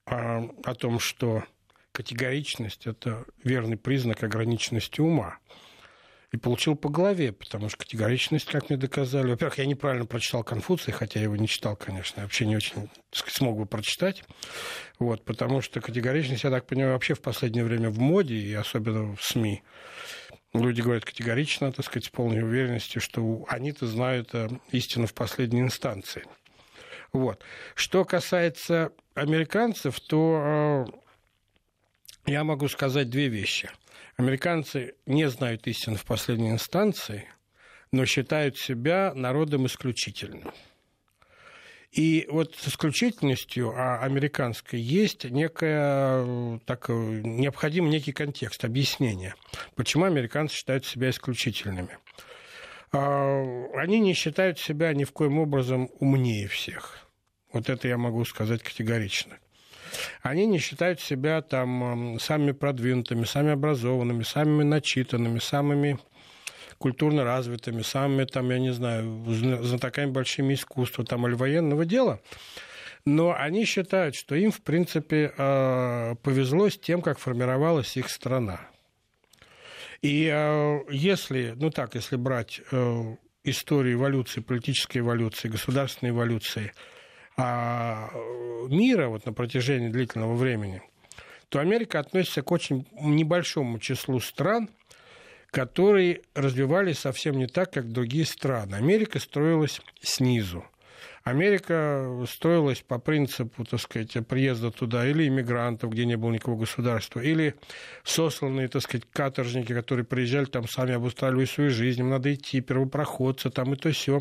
э, 0.06 0.12
о 0.12 0.75
том, 0.75 1.00
что 1.00 1.44
категоричность– 1.92 2.87
это 2.87 3.25
верный 3.42 3.78
признак 3.78 4.23
ограниченности 4.23 5.00
ума. 5.00 5.38
И 6.32 6.37
получил 6.37 6.76
по 6.76 6.88
голове, 6.88 7.32
потому 7.32 7.68
что 7.68 7.78
категоричность, 7.78 8.44
как 8.44 8.68
мне 8.68 8.78
доказали... 8.78 9.30
Во-первых, 9.30 9.59
я 9.59 9.66
неправильно 9.66 10.06
прочитал 10.06 10.44
Конфуция, 10.44 10.92
хотя 10.92 11.18
я 11.18 11.25
его 11.25 11.35
не 11.35 11.49
читал, 11.49 11.76
конечно, 11.76 12.23
вообще 12.23 12.47
не 12.47 12.54
очень 12.54 12.88
сказать, 13.11 13.35
смог 13.35 13.56
бы 13.56 13.66
прочитать. 13.66 14.23
Вот, 15.00 15.25
потому 15.25 15.61
что 15.61 15.80
категоричность, 15.80 16.44
я 16.44 16.50
так 16.50 16.66
понимаю, 16.66 16.92
вообще 16.92 17.14
в 17.14 17.23
последнее 17.23 17.64
время 17.64 17.90
в 17.90 17.99
моде, 17.99 18.37
и 18.37 18.52
особенно 18.54 19.16
в 19.16 19.25
СМИ, 19.25 19.62
Люди 20.52 20.80
говорят 20.80 21.04
категорично, 21.04 21.73
так 21.73 21.85
сказать, 21.85 22.07
с 22.07 22.09
полной 22.09 22.42
уверенностью, 22.42 23.00
что 23.00 23.45
они-то 23.49 23.87
знают 23.87 24.35
э, 24.35 24.49
истину 24.73 25.07
в 25.07 25.14
последней 25.14 25.61
инстанции. 25.61 26.25
Вот. 27.12 27.42
Что 27.76 28.04
касается 28.04 28.92
американцев, 29.14 30.00
то 30.00 30.87
э, 32.26 32.30
я 32.30 32.42
могу 32.42 32.66
сказать 32.69 33.11
две 33.11 33.28
вещи. 33.28 33.71
Американцы 34.16 34.95
не 35.07 35.28
знают 35.28 35.66
истины 35.69 35.97
в 35.97 36.04
последней 36.04 36.50
инстанции, 36.50 37.28
но 37.92 38.04
считают 38.04 38.59
себя 38.59 39.12
народом 39.14 39.66
исключительным. 39.66 40.52
И 41.92 42.26
вот 42.30 42.54
с 42.54 42.68
исключительностью 42.68 43.75
а 43.76 43.99
американской 43.99 44.80
есть 44.80 45.25
некая, 45.25 46.61
так, 46.64 46.88
необходим 46.88 47.90
некий 47.90 48.12
контекст, 48.12 48.64
объяснение, 48.64 49.35
почему 49.75 50.04
американцы 50.04 50.54
считают 50.54 50.87
себя 50.87 51.11
исключительными. 51.11 51.99
А, 52.92 53.42
они 53.75 53.99
не 53.99 54.14
считают 54.14 54.59
себя 54.61 54.92
ни 54.94 55.02
в 55.02 55.12
коем 55.12 55.38
образом 55.38 55.90
умнее 55.99 56.47
всех. 56.47 57.09
Вот 57.52 57.68
это 57.68 57.88
я 57.88 57.99
могу 57.99 58.25
сказать 58.25 58.62
категорично. 58.62 59.38
Они 60.23 60.47
не 60.47 60.59
считают 60.59 61.00
себя 61.00 61.42
там 61.42 62.18
самыми 62.20 62.52
продвинутыми, 62.52 63.25
самыми 63.25 63.54
образованными, 63.54 64.23
самыми 64.23 64.62
начитанными, 64.62 65.40
самыми 65.40 65.99
культурно 66.80 67.25
развитыми, 67.25 67.82
самыми, 67.82 68.25
там, 68.25 68.50
я 68.50 68.58
не 68.58 68.72
знаю, 68.72 69.22
знатоками 69.62 70.10
большими 70.10 70.54
искусства 70.54 71.04
там, 71.04 71.26
или 71.26 71.34
военного 71.34 71.84
дела. 71.84 72.20
Но 73.04 73.34
они 73.37 73.66
считают, 73.66 74.14
что 74.14 74.34
им, 74.34 74.50
в 74.50 74.62
принципе, 74.62 75.32
а, 75.37 76.14
повезло 76.16 76.70
с 76.70 76.78
тем, 76.78 77.02
как 77.02 77.18
формировалась 77.18 77.99
их 77.99 78.08
страна. 78.08 78.60
И 80.00 80.30
а, 80.32 80.80
если, 80.90 81.52
ну 81.56 81.70
так, 81.70 81.94
если 81.94 82.16
брать 82.16 82.62
э, 82.72 83.16
историю 83.44 83.96
эволюции, 83.99 84.40
политической 84.40 84.99
эволюции, 84.99 85.49
государственной 85.49 86.12
эволюции 86.12 86.72
а, 87.37 88.08
мира 88.70 89.08
вот 89.08 89.26
на 89.26 89.34
протяжении 89.34 89.88
длительного 89.88 90.34
времени, 90.34 90.82
то 91.50 91.58
Америка 91.58 91.99
относится 91.99 92.40
к 92.42 92.50
очень 92.50 92.87
небольшому 92.92 93.78
числу 93.78 94.18
стран, 94.20 94.70
которые 95.50 96.23
развивались 96.35 96.99
совсем 96.99 97.37
не 97.37 97.47
так, 97.47 97.73
как 97.73 97.90
другие 97.90 98.25
страны. 98.25 98.75
Америка 98.76 99.19
строилась 99.19 99.80
снизу. 100.00 100.64
Америка 101.23 102.25
строилась 102.26 102.80
по 102.80 102.99
принципу, 102.99 103.64
так 103.64 103.80
сказать, 103.80 104.16
приезда 104.26 104.71
туда 104.71 105.07
или 105.07 105.28
иммигрантов, 105.28 105.90
где 105.90 106.07
не 106.07 106.16
было 106.16 106.33
никакого 106.33 106.61
государства, 106.61 107.21
или 107.21 107.54
сосланные, 108.04 108.69
так 108.69 108.83
сказать, 108.83 109.04
каторжники, 109.12 109.75
которые 109.75 110.07
приезжали 110.07 110.47
там 110.47 110.66
сами 110.66 110.95
обустраивали 110.95 111.45
свою 111.45 111.71
жизнь, 111.71 112.00
им 112.00 112.09
надо 112.09 112.33
идти, 112.33 112.62
первопроходцы, 112.62 113.50
там 113.50 113.75
и 113.75 113.76
то 113.76 113.92
все. 113.92 114.21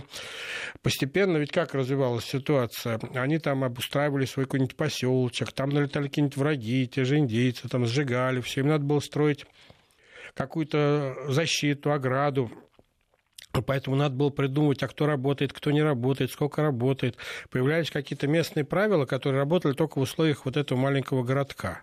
Постепенно 0.82 1.38
ведь 1.38 1.52
как 1.52 1.74
развивалась 1.74 2.26
ситуация? 2.26 3.00
Они 3.16 3.40
там 3.40 3.64
обустраивали 3.64 4.26
свой 4.26 4.46
какой-нибудь 4.46 4.76
поселочек, 4.76 5.54
там 5.54 5.70
налетали 5.70 6.10
какие-нибудь 6.10 6.38
враги, 6.38 6.86
те 6.86 7.06
же 7.06 7.18
индейцы, 7.18 7.70
там 7.70 7.86
сжигали, 7.86 8.42
все, 8.42 8.60
им 8.60 8.68
надо 8.68 8.84
было 8.84 9.00
строить 9.00 9.46
какую-то 10.34 11.16
защиту, 11.28 11.92
ограду. 11.92 12.52
Поэтому 13.66 13.96
надо 13.96 14.16
было 14.16 14.30
придумывать, 14.30 14.84
а 14.84 14.88
кто 14.88 15.08
работает, 15.08 15.54
кто 15.54 15.72
не 15.72 15.82
работает, 15.82 16.32
сколько 16.32 16.62
работает. 16.62 17.18
Появлялись 17.50 17.90
какие-то 17.90 18.28
местные 18.28 18.64
правила, 18.64 19.06
которые 19.06 19.40
работали 19.40 19.74
только 19.74 19.98
в 19.98 20.02
условиях 20.02 20.46
вот 20.46 20.56
этого 20.56 20.78
маленького 20.78 21.24
городка. 21.24 21.82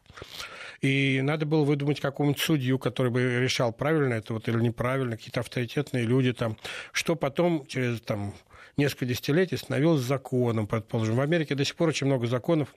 И 0.80 1.20
надо 1.22 1.46
было 1.46 1.64
выдумать 1.64 2.00
какому-нибудь 2.00 2.40
судью, 2.40 2.78
который 2.78 3.10
бы 3.10 3.40
решал, 3.40 3.72
правильно 3.72 4.14
это 4.14 4.34
вот 4.34 4.48
или 4.48 4.58
неправильно, 4.58 5.16
какие-то 5.16 5.40
авторитетные 5.40 6.04
люди 6.04 6.32
там, 6.32 6.56
что 6.92 7.16
потом 7.16 7.66
через 7.66 8.00
там, 8.02 8.34
несколько 8.76 9.06
десятилетий 9.06 9.56
становилось 9.56 10.02
законом, 10.02 10.66
предположим. 10.66 11.16
В 11.16 11.20
Америке 11.20 11.54
до 11.54 11.64
сих 11.64 11.76
пор 11.76 11.88
очень 11.88 12.06
много 12.06 12.26
законов, 12.26 12.74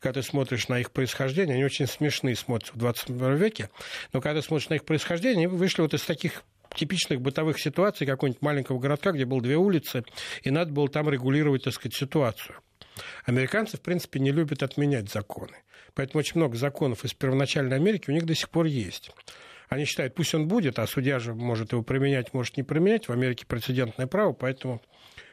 когда 0.00 0.20
ты 0.20 0.26
смотришь 0.26 0.68
на 0.68 0.80
их 0.80 0.90
происхождение, 0.90 1.54
они 1.54 1.64
очень 1.64 1.86
смешные 1.86 2.36
смотрятся 2.36 2.74
в 2.74 2.76
21 2.76 3.36
веке, 3.36 3.70
но 4.12 4.20
когда 4.20 4.40
ты 4.40 4.46
смотришь 4.46 4.68
на 4.68 4.74
их 4.74 4.84
происхождение, 4.84 5.46
они 5.46 5.46
вышли 5.46 5.82
вот 5.82 5.94
из 5.94 6.02
таких 6.02 6.42
типичных 6.74 7.20
бытовых 7.20 7.60
ситуаций 7.60 8.06
какого-нибудь 8.06 8.42
маленького 8.42 8.78
городка, 8.78 9.12
где 9.12 9.24
было 9.24 9.40
две 9.40 9.56
улицы, 9.56 10.04
и 10.42 10.50
надо 10.50 10.72
было 10.72 10.88
там 10.88 11.08
регулировать, 11.08 11.64
так 11.64 11.74
сказать, 11.74 11.94
ситуацию. 11.94 12.56
Американцы, 13.24 13.76
в 13.76 13.80
принципе, 13.80 14.20
не 14.20 14.32
любят 14.32 14.62
отменять 14.62 15.10
законы. 15.10 15.56
Поэтому 15.94 16.20
очень 16.20 16.36
много 16.36 16.56
законов 16.56 17.04
из 17.04 17.14
первоначальной 17.14 17.76
Америки 17.76 18.10
у 18.10 18.12
них 18.12 18.26
до 18.26 18.34
сих 18.34 18.50
пор 18.50 18.66
есть. 18.66 19.10
Они 19.68 19.84
считают, 19.84 20.14
пусть 20.14 20.34
он 20.34 20.46
будет, 20.46 20.78
а 20.78 20.86
судья 20.86 21.18
же 21.18 21.34
может 21.34 21.72
его 21.72 21.82
применять, 21.82 22.34
может 22.34 22.56
не 22.56 22.62
применять. 22.62 23.08
В 23.08 23.12
Америке 23.12 23.46
прецедентное 23.46 24.06
право, 24.06 24.32
поэтому 24.32 24.82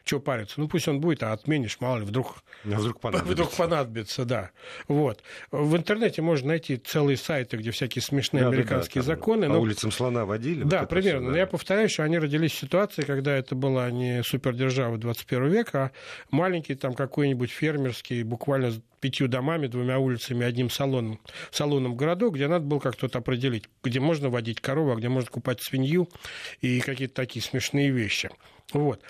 чего 0.03 0.20
париться? 0.20 0.60
Ну, 0.60 0.67
пусть 0.67 0.88
он 0.88 1.00
будет, 1.00 1.24
а 1.24 1.34
отменишь, 1.34 1.79
мало 1.79 2.00
ли, 2.00 2.05
вдруг, 2.05 2.43
а 2.65 2.67
вдруг, 2.67 3.00
понадобится. 3.01 3.34
вдруг 3.34 3.51
понадобится, 3.51 4.25
да. 4.25 4.51
Вот. 4.88 5.24
В 5.51 5.75
интернете 5.75 6.22
можно 6.22 6.50
найти 6.50 6.77
целые 6.77 7.17
сайты, 7.17 7.58
где 7.58 7.72
всякие 7.72 8.01
смешные 8.01 8.43
да, 8.43 8.50
американские 8.50 9.03
да, 9.03 9.08
да, 9.08 9.15
законы. 9.15 9.48
По 9.48 9.53
но... 9.53 9.62
улицам 9.62 9.91
слона 9.91 10.25
водили? 10.25 10.63
Да, 10.63 10.81
вот 10.81 10.89
примерно. 10.89 11.20
Все, 11.20 11.25
да. 11.27 11.31
Но 11.31 11.38
я 11.38 11.48
повторяю, 11.48 11.89
что 11.89 12.03
они 12.03 12.17
родились 12.17 12.51
в 12.51 12.58
ситуации, 12.60 13.03
когда 13.03 13.36
это 13.36 13.55
была 13.55 13.89
не 13.91 14.24
супердержава 14.24 14.98
21 14.98 15.48
века, 15.50 15.84
а 15.84 15.91
маленький 16.36 16.75
там 16.75 16.93
какой-нибудь 16.93 17.51
фермерский, 17.51 18.24
буквально 18.24 18.72
с 18.72 18.81
пятью 19.00 19.27
домами, 19.27 19.67
двумя 19.67 19.98
улицами, 20.00 20.46
одним 20.46 20.70
салоном, 20.70 21.20
салоном 21.51 21.96
городок, 21.96 22.36
где 22.36 22.48
надо 22.48 22.65
было 22.65 22.79
как-то 22.79 23.08
определить, 23.12 23.65
где 23.84 24.00
можно 24.00 24.29
водить 24.29 24.62
корову, 24.62 24.91
а 24.91 24.96
где 24.96 25.10
можно 25.10 25.29
купать 25.29 25.62
свинью 25.62 26.08
и 26.62 26.79
какие-то 26.79 27.15
такие 27.15 27.43
смешные 27.43 27.89
вещи. 27.89 28.29
Вот 28.74 29.01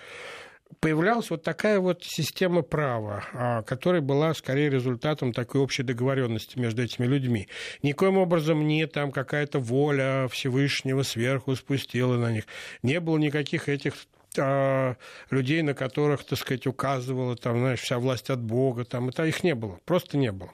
появлялась 0.80 1.30
вот 1.30 1.44
такая 1.44 1.80
вот 1.80 2.04
система 2.04 2.62
права, 2.62 3.24
а, 3.34 3.62
которая 3.64 4.02
была 4.02 4.34
скорее 4.34 4.70
результатом 4.70 5.34
такой 5.34 5.62
общей 5.62 5.84
договоренности 5.84 6.58
между 6.58 6.84
этими 6.84 7.06
людьми. 7.06 7.48
Никоим 7.84 8.18
образом 8.18 8.68
не 8.68 8.88
там 8.88 9.12
какая-то 9.12 9.60
воля 9.60 10.28
Всевышнего 10.30 11.04
сверху 11.04 11.56
спустила 11.56 12.18
на 12.18 12.32
них. 12.32 12.46
Не 12.84 13.00
было 13.00 13.18
никаких 13.18 13.70
этих 13.70 13.94
а, 14.38 14.96
людей, 15.30 15.62
на 15.62 15.74
которых, 15.74 16.24
так 16.24 16.40
сказать, 16.40 16.68
указывала 16.68 17.36
там, 17.36 17.60
знаешь, 17.60 17.82
вся 17.82 18.00
власть 18.00 18.30
от 18.30 18.42
Бога, 18.42 18.86
там, 18.86 19.10
это 19.10 19.26
их 19.26 19.44
не 19.44 19.56
было, 19.56 19.80
просто 19.86 20.18
не 20.18 20.32
было. 20.32 20.52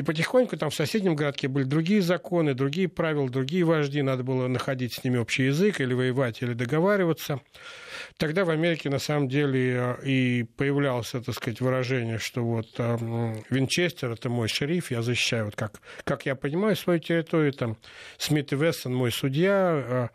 И 0.00 0.02
потихоньку 0.02 0.56
там 0.56 0.70
в 0.70 0.74
соседнем 0.74 1.14
городке 1.14 1.46
были 1.46 1.64
другие 1.64 2.00
законы, 2.00 2.54
другие 2.54 2.88
правила, 2.88 3.28
другие 3.28 3.64
вожди, 3.64 4.00
надо 4.00 4.22
было 4.22 4.46
находить 4.46 4.94
с 4.94 5.04
ними 5.04 5.18
общий 5.18 5.44
язык, 5.44 5.78
или 5.78 5.92
воевать, 5.92 6.40
или 6.40 6.54
договариваться. 6.54 7.42
Тогда 8.16 8.46
в 8.46 8.48
Америке 8.48 8.88
на 8.88 8.98
самом 8.98 9.28
деле 9.28 9.98
и 10.02 10.46
появлялось, 10.56 11.10
так 11.10 11.34
сказать, 11.34 11.60
выражение, 11.60 12.16
что 12.16 12.42
вот 12.42 12.68
э, 12.78 12.96
Винчестер– 13.50 14.10
это 14.12 14.30
мой 14.30 14.48
шериф, 14.48 14.90
я 14.90 15.02
защищаю, 15.02 15.44
вот 15.44 15.56
как, 15.56 15.82
как 16.04 16.24
я 16.24 16.34
понимаю 16.34 16.76
свою 16.76 16.98
территорию, 16.98 17.52
там 17.52 17.76
Смит 18.16 18.54
и 18.54 18.56
Вессон– 18.56 18.94
мой 18.96 19.12
судья, 19.12 19.84
э, 19.86 20.08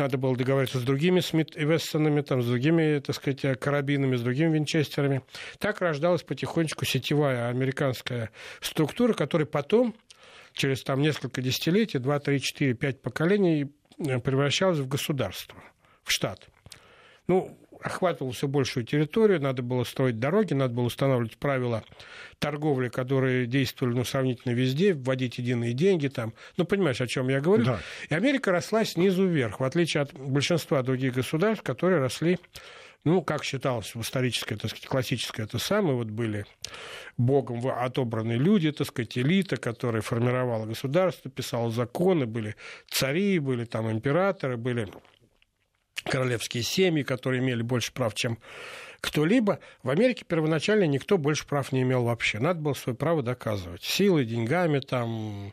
надо 0.00 0.18
было 0.18 0.36
договариваться 0.36 0.78
с 0.78 0.82
другими 0.82 1.20
Смит 1.20 1.56
и 1.56 1.64
Вессонами, 1.64 2.22
там, 2.22 2.42
с 2.42 2.46
другими, 2.46 2.98
так 2.98 3.14
сказать, 3.14 3.58
карабинами, 3.60 4.16
с 4.16 4.22
другими 4.22 4.56
винчестерами. 4.56 5.22
Так 5.58 5.80
рождалась 5.80 6.22
потихонечку 6.22 6.84
сетевая 6.84 7.48
американская 7.48 8.30
структура, 8.60 9.12
которая 9.12 9.46
потом, 9.46 9.94
через 10.52 10.82
там, 10.82 11.00
несколько 11.00 11.42
десятилетий, 11.42 11.98
2, 11.98 12.18
3, 12.18 12.40
4, 12.40 12.74
5 12.74 13.02
поколений, 13.02 13.72
превращалась 13.96 14.78
в 14.78 14.88
государство, 14.88 15.62
в 16.02 16.10
штат. 16.10 16.48
Ну, 17.28 17.56
охватывал 17.82 18.32
все 18.32 18.48
большую 18.48 18.84
территорию, 18.84 19.40
надо 19.40 19.62
было 19.62 19.84
строить 19.84 20.18
дороги, 20.18 20.54
надо 20.54 20.74
было 20.74 20.84
устанавливать 20.84 21.36
правила 21.38 21.84
торговли, 22.38 22.88
которые 22.88 23.46
действовали 23.46 23.94
ну, 23.94 24.04
сравнительно 24.04 24.52
везде, 24.52 24.94
вводить 24.94 25.38
единые 25.38 25.72
деньги 25.72 26.08
там. 26.08 26.32
Ну, 26.56 26.64
понимаешь, 26.64 27.00
о 27.00 27.06
чем 27.06 27.28
я 27.28 27.40
говорю? 27.40 27.64
Да. 27.64 27.80
И 28.08 28.14
Америка 28.14 28.50
росла 28.50 28.84
снизу 28.84 29.26
вверх, 29.26 29.60
в 29.60 29.64
отличие 29.64 30.02
от 30.02 30.12
большинства 30.12 30.82
других 30.82 31.14
государств, 31.14 31.62
которые 31.62 32.00
росли 32.00 32.38
ну, 33.04 33.22
как 33.22 33.44
считалось 33.44 33.94
в 33.94 34.00
историческое, 34.02 34.56
так 34.56 34.70
сказать, 34.70 34.86
классическое, 34.86 35.46
это 35.46 35.58
самое, 35.58 35.96
вот 35.96 36.08
были 36.08 36.44
богом 37.16 37.66
отобранные 37.66 38.36
люди, 38.36 38.70
так 38.72 38.86
сказать, 38.86 39.16
элита, 39.16 39.56
которая 39.56 40.02
формировала 40.02 40.66
государство, 40.66 41.30
писала 41.30 41.70
законы, 41.70 42.26
были 42.26 42.56
цари, 42.90 43.38
были 43.38 43.64
там 43.64 43.90
императоры, 43.90 44.56
были 44.56 44.88
королевские 46.04 46.62
семьи, 46.62 47.02
которые 47.02 47.40
имели 47.40 47.62
больше 47.62 47.92
прав, 47.92 48.14
чем 48.14 48.38
кто-либо. 49.00 49.60
В 49.82 49.90
Америке 49.90 50.24
первоначально 50.26 50.84
никто 50.84 51.18
больше 51.18 51.46
прав 51.46 51.72
не 51.72 51.82
имел 51.82 52.04
вообще. 52.04 52.38
Надо 52.38 52.60
было 52.60 52.74
свое 52.74 52.96
право 52.96 53.22
доказывать. 53.22 53.82
Силой, 53.82 54.24
деньгами, 54.24 54.80
там, 54.80 55.52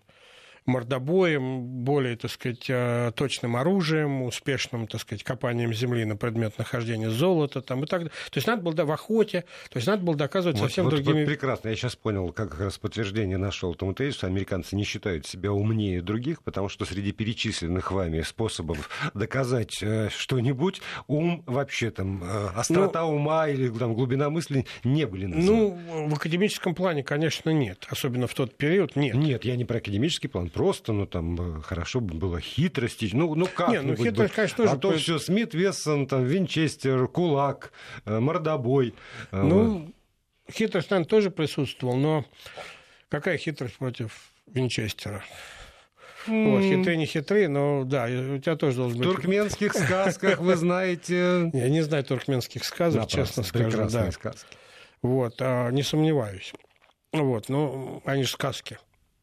мордобоем, 0.67 1.63
более, 1.63 2.17
так 2.17 2.29
сказать, 2.29 2.65
э, 2.69 3.11
точным 3.15 3.55
оружием, 3.55 4.21
успешным, 4.23 4.87
так 4.87 5.01
сказать, 5.01 5.23
копанием 5.23 5.73
земли 5.73 6.05
на 6.05 6.15
предмет 6.17 6.57
нахождения 6.57 7.09
золота 7.09 7.61
там, 7.61 7.83
и 7.83 7.87
так 7.87 8.01
далее. 8.01 8.13
То 8.29 8.37
есть 8.37 8.47
надо 8.47 8.61
было 8.61 8.75
да, 8.75 8.85
в 8.85 8.91
охоте, 8.91 9.45
то 9.69 9.77
есть 9.77 9.87
надо 9.87 10.03
было 10.03 10.15
доказывать 10.15 10.59
вот, 10.59 10.65
совсем 10.65 10.85
вот, 10.85 10.91
другими... 10.91 11.21
Вот 11.21 11.27
прекрасно, 11.27 11.69
я 11.69 11.75
сейчас 11.75 11.95
понял, 11.95 12.31
как 12.31 12.59
раз 12.59 12.77
подтверждение 12.77 13.37
нашел 13.37 13.73
тому 13.75 13.93
тезису, 13.93 14.19
что 14.19 14.27
американцы 14.27 14.75
не 14.75 14.83
считают 14.83 15.25
себя 15.25 15.51
умнее 15.51 16.01
других, 16.01 16.43
потому 16.43 16.69
что 16.69 16.85
среди 16.85 17.13
перечисленных 17.13 17.91
вами 17.91 18.21
способов 18.21 18.89
доказать 19.13 19.81
э, 19.81 20.09
что-нибудь, 20.09 20.81
ум 21.07 21.43
вообще 21.45 21.91
там, 21.91 22.23
э, 22.23 22.47
острота 22.55 23.03
ну, 23.03 23.15
ума 23.15 23.47
или 23.47 23.69
там, 23.69 23.93
глубина 23.93 24.29
мысли 24.29 24.65
не 24.83 25.05
были 25.05 25.25
названы. 25.25 25.47
Ну, 25.47 26.07
в 26.09 26.13
академическом 26.15 26.75
плане, 26.75 27.03
конечно, 27.03 27.51
нет. 27.51 27.85
Особенно 27.89 28.27
в 28.27 28.33
тот 28.33 28.57
период 28.57 28.95
нет. 28.95 29.15
Нет, 29.15 29.45
я 29.45 29.55
не 29.55 29.63
про 29.63 29.77
академический 29.77 30.29
план 30.29 30.49
просто, 30.57 30.91
ну, 30.91 31.05
там, 31.05 31.59
э, 31.59 31.61
хорошо 31.61 31.99
бы 31.99 32.15
было 32.15 32.41
хитрости. 32.41 33.09
Ну, 33.13 33.35
ну 33.35 33.47
как 33.47 33.69
Не, 33.69 33.81
ну, 33.81 33.95
хитрость, 33.95 34.33
конечно, 34.33 34.57
тоже... 34.57 34.73
А 34.73 34.77
то 34.77 34.97
все 34.97 35.19
Смит, 35.19 35.53
Вессон, 35.53 36.07
там, 36.07 36.25
Винчестер, 36.25 37.07
Кулак, 37.07 37.71
э, 38.05 38.19
Мордобой. 38.19 38.95
Э, 39.31 39.43
ну, 39.43 39.93
хитрость, 40.51 40.89
наверное, 40.89 41.07
тоже 41.07 41.29
присутствовал, 41.29 41.95
но 41.95 42.25
какая 43.09 43.37
хитрость 43.37 43.77
против 43.77 44.31
Винчестера? 44.47 45.23
Вот, 46.25 46.61
хитрые, 46.61 46.97
не 46.97 47.05
хитрые, 47.05 47.47
но 47.47 47.83
да, 47.85 48.05
у 48.05 48.37
тебя 48.39 48.55
тоже 48.55 48.77
должен 48.77 48.97
быть... 48.97 49.07
В 49.07 49.11
туркменских 49.11 49.73
сказках, 49.73 50.39
вы 50.39 50.55
знаете... 50.55 51.51
Я 51.53 51.69
не 51.69 51.81
знаю 51.81 52.03
туркменских 52.03 52.65
сказок, 52.65 53.07
честно 53.07 53.43
скажу. 53.43 53.87
Да. 53.89 54.11
сказки. 54.11 54.57
Вот, 55.01 55.35
а, 55.39 55.69
не 55.69 55.83
сомневаюсь. 55.83 56.53
Вот, 57.13 57.47
ну, 57.47 58.01
они 58.05 58.23
же 58.23 58.31
сказки. 58.31 58.77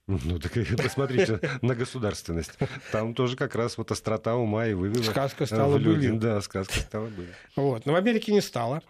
Ну, 0.07 0.39
так 0.39 0.53
посмотрите 0.77 1.41
на 1.63 1.75
государственность. 1.75 2.59
Там 2.93 3.15
тоже 3.15 3.37
как 3.37 3.55
раз 3.55 3.79
вот 3.79 3.91
острота 3.91 4.37
ума 4.37 4.67
и 4.67 4.75
вывела. 4.75 5.03
Сказка 5.03 5.47
стала 5.47 5.79
былью. 5.79 6.17
Да, 6.17 6.43
сказка 6.43 6.79
стала 6.81 7.07
былью. 7.07 7.33
Вот. 7.57 7.87
Но 7.87 7.93
в 7.93 7.97
Америке 7.97 8.33
не 8.33 8.43
стало. 8.43 8.83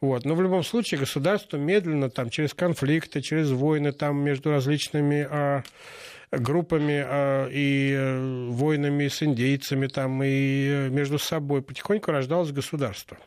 Вот. 0.00 0.24
Но 0.24 0.34
в 0.34 0.40
любом 0.40 0.64
случае 0.64 1.00
государство 1.00 1.58
медленно 1.58 2.08
там, 2.08 2.30
через 2.30 2.54
конфликты, 2.54 3.20
через 3.20 3.50
войны 3.50 3.92
там, 3.92 4.16
между 4.16 4.50
различными 4.50 5.28
а, 5.30 5.62
группами 6.30 7.04
а, 7.06 7.48
и 7.48 7.94
а, 7.94 8.48
войнами 8.50 9.08
с 9.08 9.22
индейцами 9.22 9.88
там, 9.88 10.22
и 10.22 10.68
э, 10.68 10.88
между 10.88 11.18
собой 11.18 11.60
потихоньку 11.60 12.10
рождалось 12.10 12.50
государство. 12.50 13.18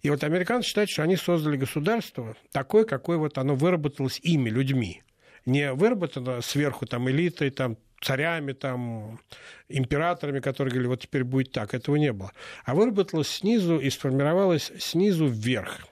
И 0.00 0.08
вот 0.08 0.24
американцы 0.24 0.68
считают, 0.68 0.88
что 0.88 1.02
они 1.02 1.16
создали 1.16 1.58
государство 1.58 2.34
такое, 2.50 2.84
какое 2.84 3.18
вот 3.18 3.36
оно 3.36 3.54
выработалось 3.56 4.18
ими, 4.22 4.48
людьми 4.48 5.02
не 5.46 5.72
выработано 5.72 6.40
сверху 6.40 6.86
там 6.86 7.08
элитой, 7.10 7.50
там 7.50 7.76
царями, 8.00 8.52
там, 8.52 9.20
императорами, 9.68 10.40
которые 10.40 10.72
говорили, 10.72 10.88
вот 10.88 11.00
теперь 11.00 11.24
будет 11.24 11.52
так. 11.52 11.74
Этого 11.74 11.96
не 11.96 12.12
было. 12.12 12.32
А 12.64 12.74
выработалось 12.74 13.28
снизу 13.28 13.78
и 13.78 13.90
сформировалось 13.90 14.72
снизу 14.78 15.26
вверх. 15.26 15.86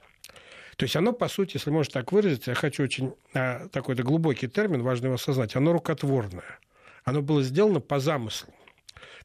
То 0.77 0.85
есть 0.85 0.97
оно, 0.97 1.13
по 1.13 1.29
сути, 1.29 1.57
если 1.57 1.71
можно 1.71 1.93
так 1.93 2.11
выразиться, 2.11 2.53
я 2.53 2.55
хочу 2.55 2.83
очень 2.83 3.13
а, 3.35 3.69
такой-то 3.69 4.03
глубокий 4.03 4.49
термин, 4.49 4.83
важно 4.83 5.07
его 5.07 5.17
осознать, 5.17 5.55
оно 5.55 5.73
рукотворное. 5.73 6.59
Оно 7.05 7.23
было 7.23 7.43
сделано 7.43 7.81
по 7.81 8.01
замыслу. 8.01 8.53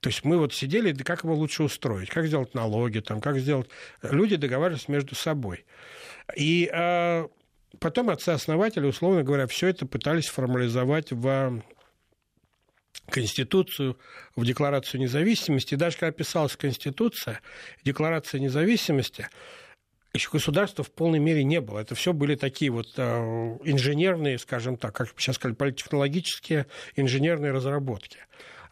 То 0.01 0.09
есть 0.09 0.23
мы 0.25 0.37
вот 0.37 0.53
сидели, 0.53 0.93
как 0.93 1.23
его 1.23 1.33
лучше 1.33 1.63
устроить, 1.63 2.09
как 2.09 2.27
сделать 2.27 2.53
налоги, 2.53 2.99
там, 2.99 3.21
как 3.21 3.39
сделать... 3.39 3.69
Люди 4.03 4.35
договаривались 4.35 4.87
между 4.87 5.15
собой. 5.15 5.65
И 6.35 6.69
а, 6.73 7.27
Потом 7.79 8.09
отцы-основатели, 8.09 8.85
условно 8.85 9.23
говоря, 9.23 9.47
все 9.47 9.67
это 9.67 9.85
пытались 9.85 10.27
формализовать 10.27 11.11
в 11.11 11.63
Конституцию, 13.09 13.97
в 14.35 14.45
Декларацию 14.45 15.01
независимости. 15.01 15.73
И 15.73 15.77
даже 15.77 15.97
когда 15.97 16.11
писалась 16.11 16.55
Конституция, 16.55 17.41
Декларация 17.83 18.39
независимости, 18.39 19.27
еще 20.13 20.29
государства 20.31 20.83
в 20.83 20.91
полной 20.91 21.19
мере 21.19 21.43
не 21.43 21.61
было. 21.61 21.79
Это 21.79 21.93
все 21.93 22.13
были 22.13 22.35
такие 22.35 22.71
вот 22.71 22.87
э, 22.97 23.01
инженерные, 23.63 24.39
скажем 24.39 24.77
так, 24.77 24.95
как 24.95 25.09
сейчас 25.17 25.35
сказали, 25.35 25.55
политтехнологические 25.55 26.67
инженерные 26.95 27.51
разработки. 27.51 28.19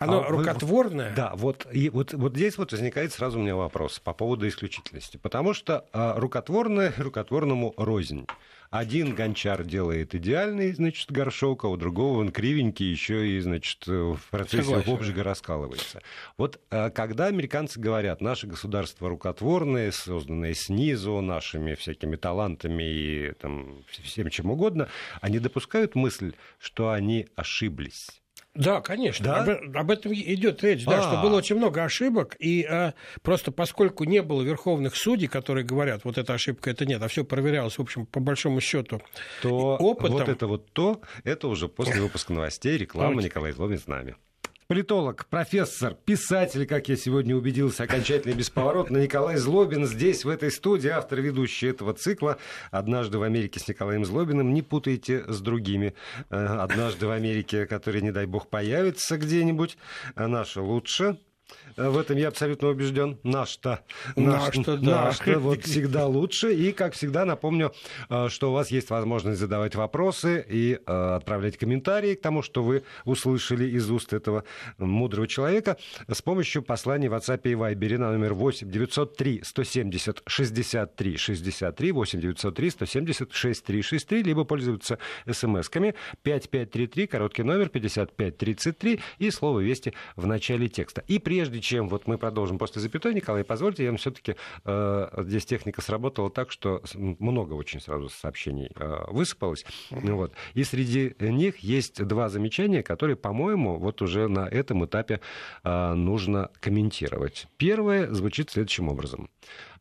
Оно 0.03 0.25
а 0.25 0.29
рукотворное. 0.29 1.09
Вы, 1.09 1.15
да, 1.15 1.31
вот, 1.35 1.67
и 1.71 1.89
вот, 1.89 2.13
вот 2.13 2.35
здесь 2.35 2.57
вот 2.57 2.71
возникает 2.71 3.13
сразу 3.13 3.39
у 3.39 3.41
меня 3.41 3.55
вопрос 3.55 3.99
по 3.99 4.13
поводу 4.13 4.47
исключительности. 4.47 5.17
Потому 5.17 5.53
что 5.53 5.85
э, 5.93 6.13
рукотворное 6.17 6.93
рукотворному 6.97 7.73
рознь. 7.77 8.27
Один 8.73 9.13
гончар 9.13 9.63
делает 9.63 10.15
идеальный, 10.15 10.73
значит, 10.73 11.11
горшок, 11.11 11.63
а 11.63 11.67
у 11.67 11.77
другого 11.77 12.17
он 12.17 12.31
кривенький, 12.31 12.89
еще 12.89 13.27
и, 13.27 13.39
значит, 13.39 13.85
в 13.85 14.17
процессе 14.31 14.75
обжига 14.75 15.21
раскалывается. 15.21 16.01
Вот 16.37 16.59
э, 16.71 16.89
когда 16.89 17.27
американцы 17.27 17.79
говорят, 17.79 18.19
наше 18.19 18.47
государство 18.47 19.09
рукотворное, 19.09 19.91
созданное 19.91 20.55
снизу, 20.55 21.21
нашими 21.21 21.75
всякими 21.75 22.15
талантами 22.15 22.83
и 22.83 23.31
там, 23.33 23.83
всем 23.87 24.31
чем 24.31 24.49
угодно, 24.49 24.89
они 25.21 25.37
допускают 25.37 25.93
мысль, 25.93 26.33
что 26.57 26.89
они 26.89 27.27
ошиблись. 27.35 28.22
Да, 28.55 28.81
конечно. 28.81 29.25
Да? 29.25 29.53
Об, 29.53 29.77
об 29.77 29.91
этом 29.91 30.13
идет 30.13 30.63
речь, 30.63 30.85
да, 30.85 31.01
что 31.01 31.21
было 31.21 31.37
очень 31.37 31.55
много 31.55 31.83
ошибок, 31.83 32.35
и 32.37 32.63
а, 32.63 32.93
просто 33.21 33.51
поскольку 33.51 34.03
не 34.03 34.21
было 34.21 34.43
верховных 34.43 34.95
судей, 34.95 35.27
которые 35.27 35.65
говорят, 35.65 36.03
вот 36.03 36.17
эта 36.17 36.33
ошибка, 36.33 36.69
это 36.69 36.85
нет, 36.85 37.01
а 37.01 37.07
все 37.07 37.23
проверялось, 37.23 37.77
в 37.77 37.81
общем, 37.81 38.05
по 38.05 38.19
большому 38.19 38.61
счету 38.61 39.01
то 39.41 39.75
опытом. 39.77 40.17
Вот 40.17 40.29
это 40.29 40.47
вот 40.47 40.71
то, 40.71 41.01
это 41.23 41.47
уже 41.47 41.67
после 41.67 42.01
выпуска 42.01 42.33
новостей, 42.33 42.77
реклама 42.77 43.21
Николай 43.21 43.51
Злобин 43.53 43.79
с 43.79 43.87
нами. 43.87 44.15
Политолог, 44.67 45.25
профессор, 45.25 45.93
писатель, 45.93 46.65
как 46.65 46.87
я 46.87 46.95
сегодня 46.95 47.35
убедился, 47.35 47.83
окончательно 47.83 48.31
и 48.31 48.35
бесповоротно, 48.35 48.97
Николай 48.97 49.35
Злобин 49.35 49.85
здесь, 49.85 50.23
в 50.23 50.29
этой 50.29 50.51
студии, 50.51 50.87
автор 50.87 51.19
ведущий 51.19 51.67
этого 51.67 51.93
цикла 51.93 52.37
«Однажды 52.71 53.17
в 53.17 53.23
Америке 53.23 53.59
с 53.59 53.67
Николаем 53.67 54.05
Злобиным». 54.05 54.53
Не 54.53 54.61
путайте 54.61 55.25
с 55.27 55.41
другими 55.41 55.93
«Однажды 56.29 57.07
в 57.07 57.11
Америке», 57.11 57.65
которые, 57.65 58.01
не 58.01 58.11
дай 58.11 58.25
бог, 58.25 58.47
появятся 58.47 59.17
где-нибудь. 59.17 59.77
Наша 60.15 60.61
лучше, 60.61 61.17
в 61.77 61.97
этом 61.97 62.17
я 62.17 62.27
абсолютно 62.27 62.69
убежден. 62.69 63.17
Наш-то. 63.23 63.81
Наш, 64.15 64.55
наш 64.55 64.65
да. 64.65 65.05
наш 65.05 65.25
вот 65.37 65.63
всегда 65.63 66.07
лучше. 66.07 66.53
И, 66.53 66.71
как 66.71 66.93
всегда, 66.93 67.25
напомню, 67.25 67.73
э, 68.09 68.29
что 68.29 68.51
у 68.51 68.53
вас 68.53 68.71
есть 68.71 68.89
возможность 68.89 69.39
задавать 69.39 69.75
вопросы 69.75 70.45
и 70.47 70.79
э, 70.85 71.15
отправлять 71.15 71.57
комментарии 71.57 72.15
к 72.15 72.21
тому, 72.21 72.41
что 72.41 72.63
вы 72.63 72.83
услышали 73.05 73.65
из 73.65 73.89
уст 73.89 74.13
этого 74.13 74.43
мудрого 74.77 75.27
человека 75.27 75.77
с 76.07 76.21
помощью 76.21 76.63
посланий 76.63 77.07
в 77.07 77.13
WhatsApp 77.13 77.41
и 77.43 77.53
Viber 77.53 77.97
на 77.97 78.11
номер 78.11 78.33
8 78.33 78.69
903 78.69 79.41
170 79.43 80.23
63 80.25 81.17
63 81.17 81.91
8 81.91 82.19
903 82.19 82.69
170 82.69 83.33
63 83.33 83.81
63 83.81 84.23
либо 84.23 84.43
пользоваться 84.43 84.97
смс-ками 85.27 85.95
5533, 86.23 87.07
короткий 87.07 87.43
номер 87.43 87.69
5533 87.69 88.99
и 89.19 89.31
слово 89.31 89.59
«Вести» 89.59 89.93
в 90.15 90.25
начале 90.25 90.67
текста. 90.67 91.03
И 91.07 91.19
прежде 91.43 91.59
чем 91.59 91.89
вот 91.89 92.07
мы 92.07 92.17
продолжим 92.17 92.57
после 92.57 92.81
запятой, 92.81 93.13
Николай, 93.13 93.43
позвольте, 93.43 93.83
я 93.83 93.89
вам 93.89 93.97
все-таки 93.97 94.37
э, 94.63 95.23
здесь 95.23 95.45
техника 95.45 95.81
сработала 95.81 96.29
так, 96.29 96.51
что 96.51 96.81
много 96.95 97.53
очень 97.53 97.81
сразу 97.81 98.07
сообщений 98.07 98.71
э, 98.77 99.03
высыпалось. 99.09 99.65
Вот. 99.89 100.31
И 100.53 100.63
среди 100.63 101.13
них 101.19 101.57
есть 101.57 102.01
два 102.01 102.29
замечания, 102.29 102.81
которые, 102.81 103.17
по-моему, 103.17 103.77
вот 103.77 104.01
уже 104.01 104.29
на 104.29 104.47
этом 104.47 104.85
этапе 104.85 105.19
э, 105.65 105.93
нужно 105.95 106.49
комментировать. 106.61 107.47
Первое 107.57 108.09
звучит 108.13 108.49
следующим 108.49 108.87
образом. 108.87 109.29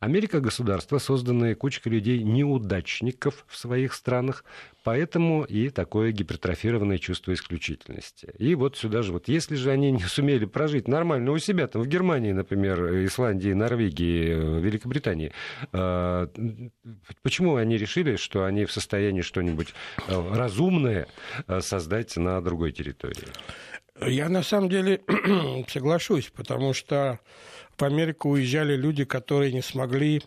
Америка– 0.00 0.40
государство, 0.40 0.98
созданное 0.98 1.54
кучкой 1.54 1.90
людей-неудачников 1.90 3.44
в 3.46 3.56
своих 3.56 3.94
странах, 3.94 4.44
Поэтому 4.82 5.44
и 5.44 5.70
такое 5.70 6.10
гипертрофированное 6.10 6.98
чувство 6.98 7.32
исключительности. 7.32 8.32
И 8.38 8.54
вот 8.54 8.76
сюда 8.76 9.02
же, 9.02 9.12
вот 9.12 9.28
если 9.28 9.54
же 9.54 9.70
они 9.70 9.92
не 9.92 10.02
сумели 10.02 10.44
прожить 10.44 10.88
нормально 10.88 11.30
у 11.30 11.38
себя, 11.38 11.68
там 11.68 11.82
в 11.82 11.86
Германии, 11.86 12.32
например, 12.32 13.04
Исландии, 13.04 13.52
Норвегии, 13.52 14.60
Великобритании, 14.60 15.32
э, 15.72 16.26
почему 17.22 17.56
они 17.56 17.78
решили, 17.78 18.16
что 18.16 18.44
они 18.44 18.64
в 18.64 18.72
состоянии 18.72 19.22
что-нибудь 19.22 19.68
э, 20.08 20.34
разумное 20.34 21.06
э, 21.46 21.60
создать 21.60 22.16
на 22.16 22.40
другой 22.40 22.72
территории? 22.72 23.28
Я 24.04 24.28
на 24.28 24.42
самом 24.42 24.68
деле 24.68 25.00
соглашусь, 25.68 26.32
потому 26.34 26.74
что 26.74 27.20
в 27.76 27.82
Америку 27.84 28.30
уезжали 28.30 28.76
люди, 28.76 29.04
которые 29.04 29.52
не 29.52 29.62
смогли 29.62 30.22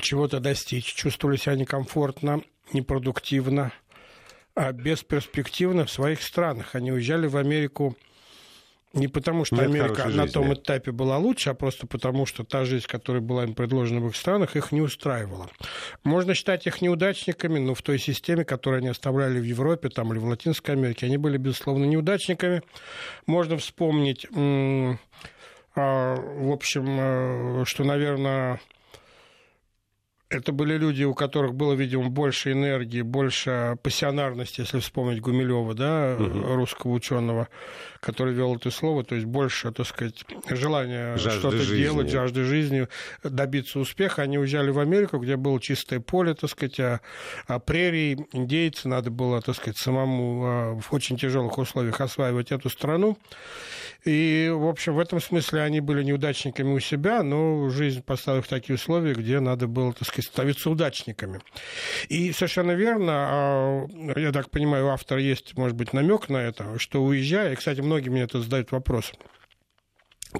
чего-то 0.00 0.40
достичь, 0.40 0.94
чувствовали 0.94 1.36
себя 1.36 1.54
некомфортно, 1.54 2.42
непродуктивно, 2.72 3.72
а 4.54 4.72
бесперспективно 4.72 5.84
в 5.84 5.90
своих 5.90 6.22
странах. 6.22 6.74
Они 6.74 6.92
уезжали 6.92 7.26
в 7.26 7.36
Америку 7.36 7.96
не 8.96 9.08
потому, 9.08 9.44
что 9.44 9.56
Нет 9.56 9.66
Америка 9.66 10.08
на 10.08 10.26
том 10.26 10.54
этапе 10.54 10.90
была 10.90 11.18
лучше, 11.18 11.50
а 11.50 11.54
просто 11.54 11.86
потому, 11.86 12.24
что 12.24 12.44
та 12.44 12.64
жизнь, 12.64 12.86
которая 12.86 13.20
была 13.20 13.44
им 13.44 13.54
предложена 13.54 14.00
в 14.00 14.08
их 14.08 14.16
странах, 14.16 14.56
их 14.56 14.72
не 14.72 14.80
устраивала. 14.80 15.50
Можно 16.02 16.34
считать 16.34 16.66
их 16.66 16.80
неудачниками, 16.80 17.58
но 17.58 17.74
в 17.74 17.82
той 17.82 17.98
системе, 17.98 18.44
которую 18.44 18.78
они 18.78 18.88
оставляли 18.88 19.38
в 19.38 19.44
Европе 19.44 19.90
там, 19.90 20.12
или 20.12 20.18
в 20.18 20.24
Латинской 20.24 20.74
Америке, 20.74 21.06
они 21.06 21.18
были, 21.18 21.36
безусловно, 21.36 21.84
неудачниками. 21.84 22.62
Можно 23.26 23.58
вспомнить, 23.58 24.26
а, 24.32 26.14
в 26.14 26.50
общем, 26.50 26.86
э, 26.88 27.64
что, 27.66 27.84
наверное, 27.84 28.60
это 30.28 30.52
были 30.52 30.76
люди, 30.76 31.04
у 31.04 31.14
которых 31.14 31.54
было, 31.54 31.72
видимо, 31.74 32.08
больше 32.08 32.50
энергии, 32.50 33.02
больше 33.02 33.78
пассионарности, 33.82 34.60
если 34.60 34.80
вспомнить 34.80 35.20
Гумилева, 35.20 35.74
да, 35.74 36.16
угу. 36.18 36.54
русского 36.56 36.92
ученого, 36.92 37.48
который 38.00 38.34
вел 38.34 38.56
это 38.56 38.72
слово, 38.72 39.04
то 39.04 39.14
есть 39.14 39.26
больше, 39.26 39.70
так 39.70 39.86
сказать, 39.86 40.24
желания 40.48 41.16
что-то 41.16 41.64
делать, 41.64 42.10
жажды 42.10 42.42
жизни, 42.42 42.88
добиться 43.22 43.78
успеха. 43.78 44.22
Они 44.22 44.36
уезжали 44.36 44.70
в 44.70 44.80
Америку, 44.80 45.18
где 45.18 45.36
было 45.36 45.60
чистое 45.60 46.00
поле, 46.00 46.34
так 46.34 46.50
сказать, 46.50 46.80
а, 46.80 47.00
а 47.46 47.60
прерии, 47.60 48.26
индейцы, 48.32 48.88
надо 48.88 49.12
было, 49.12 49.40
так 49.40 49.54
сказать, 49.54 49.78
самому 49.78 50.42
а, 50.44 50.74
в 50.74 50.92
очень 50.92 51.16
тяжелых 51.16 51.56
условиях 51.56 52.00
осваивать 52.00 52.50
эту 52.50 52.68
страну. 52.68 53.16
И, 54.04 54.52
в 54.52 54.66
общем, 54.66 54.94
в 54.94 54.98
этом 54.98 55.20
смысле 55.20 55.62
они 55.62 55.80
были 55.80 56.02
неудачниками 56.02 56.72
у 56.72 56.80
себя, 56.80 57.22
но 57.22 57.68
жизнь 57.70 58.02
поставила 58.02 58.42
в 58.42 58.48
такие 58.48 58.76
условия, 58.76 59.14
где 59.14 59.40
надо 59.40 59.66
было, 59.66 59.92
так 59.92 60.06
сказать, 60.06 60.15
становиться 60.20 60.70
удачниками. 60.70 61.40
И 62.08 62.32
совершенно 62.32 62.72
верно, 62.72 63.12
а, 63.12 63.86
я 64.16 64.32
так 64.32 64.50
понимаю, 64.50 64.86
у 64.86 64.90
автора 64.90 65.20
есть, 65.20 65.56
может 65.56 65.76
быть, 65.76 65.92
намек 65.92 66.28
на 66.28 66.38
это, 66.38 66.78
что 66.78 67.02
уезжая, 67.02 67.52
и, 67.52 67.56
кстати, 67.56 67.80
многие 67.80 68.08
мне 68.10 68.22
это 68.22 68.40
задают 68.40 68.72
вопрос, 68.72 69.12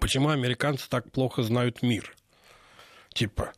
почему 0.01 0.29
американцы 0.31 0.89
так 0.89 1.11
плохо 1.11 1.43
знают 1.43 1.83
мир? 1.83 2.15
Типа, 3.13 3.53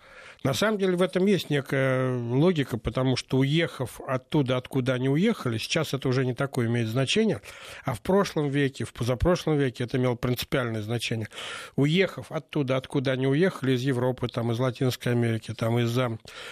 на 0.45 0.55
самом 0.55 0.79
деле 0.79 0.97
в 0.97 1.03
этом 1.03 1.27
есть 1.27 1.51
некая 1.51 2.17
логика, 2.17 2.79
потому 2.79 3.17
что 3.17 3.39
уехав 3.39 4.01
оттуда, 4.07 4.57
откуда 4.57 4.95
они 4.95 5.09
уехали, 5.09 5.59
сейчас 5.59 5.95
это 5.95 6.09
уже 6.09 6.25
не 6.25 6.35
такое 6.35 6.69
имеет 6.69 6.89
значение, 6.89 7.41
а 7.85 7.95
в 7.95 8.01
прошлом 8.01 8.49
веке, 8.49 8.85
в 8.85 8.93
позапрошлом 8.93 9.59
веке 9.59 9.85
это 9.85 9.97
имело 9.97 10.15
принципиальное 10.15 10.83
значение. 10.83 11.29
Уехав 11.77 12.31
оттуда, 12.31 12.77
откуда 12.77 13.13
они 13.13 13.27
уехали, 13.27 13.73
из 13.73 13.83
Европы, 13.83 14.29
там, 14.29 14.53
из 14.53 14.59
Латинской 14.59 15.13
Америки, 15.13 15.55
там, 15.55 15.79
из 15.79 15.99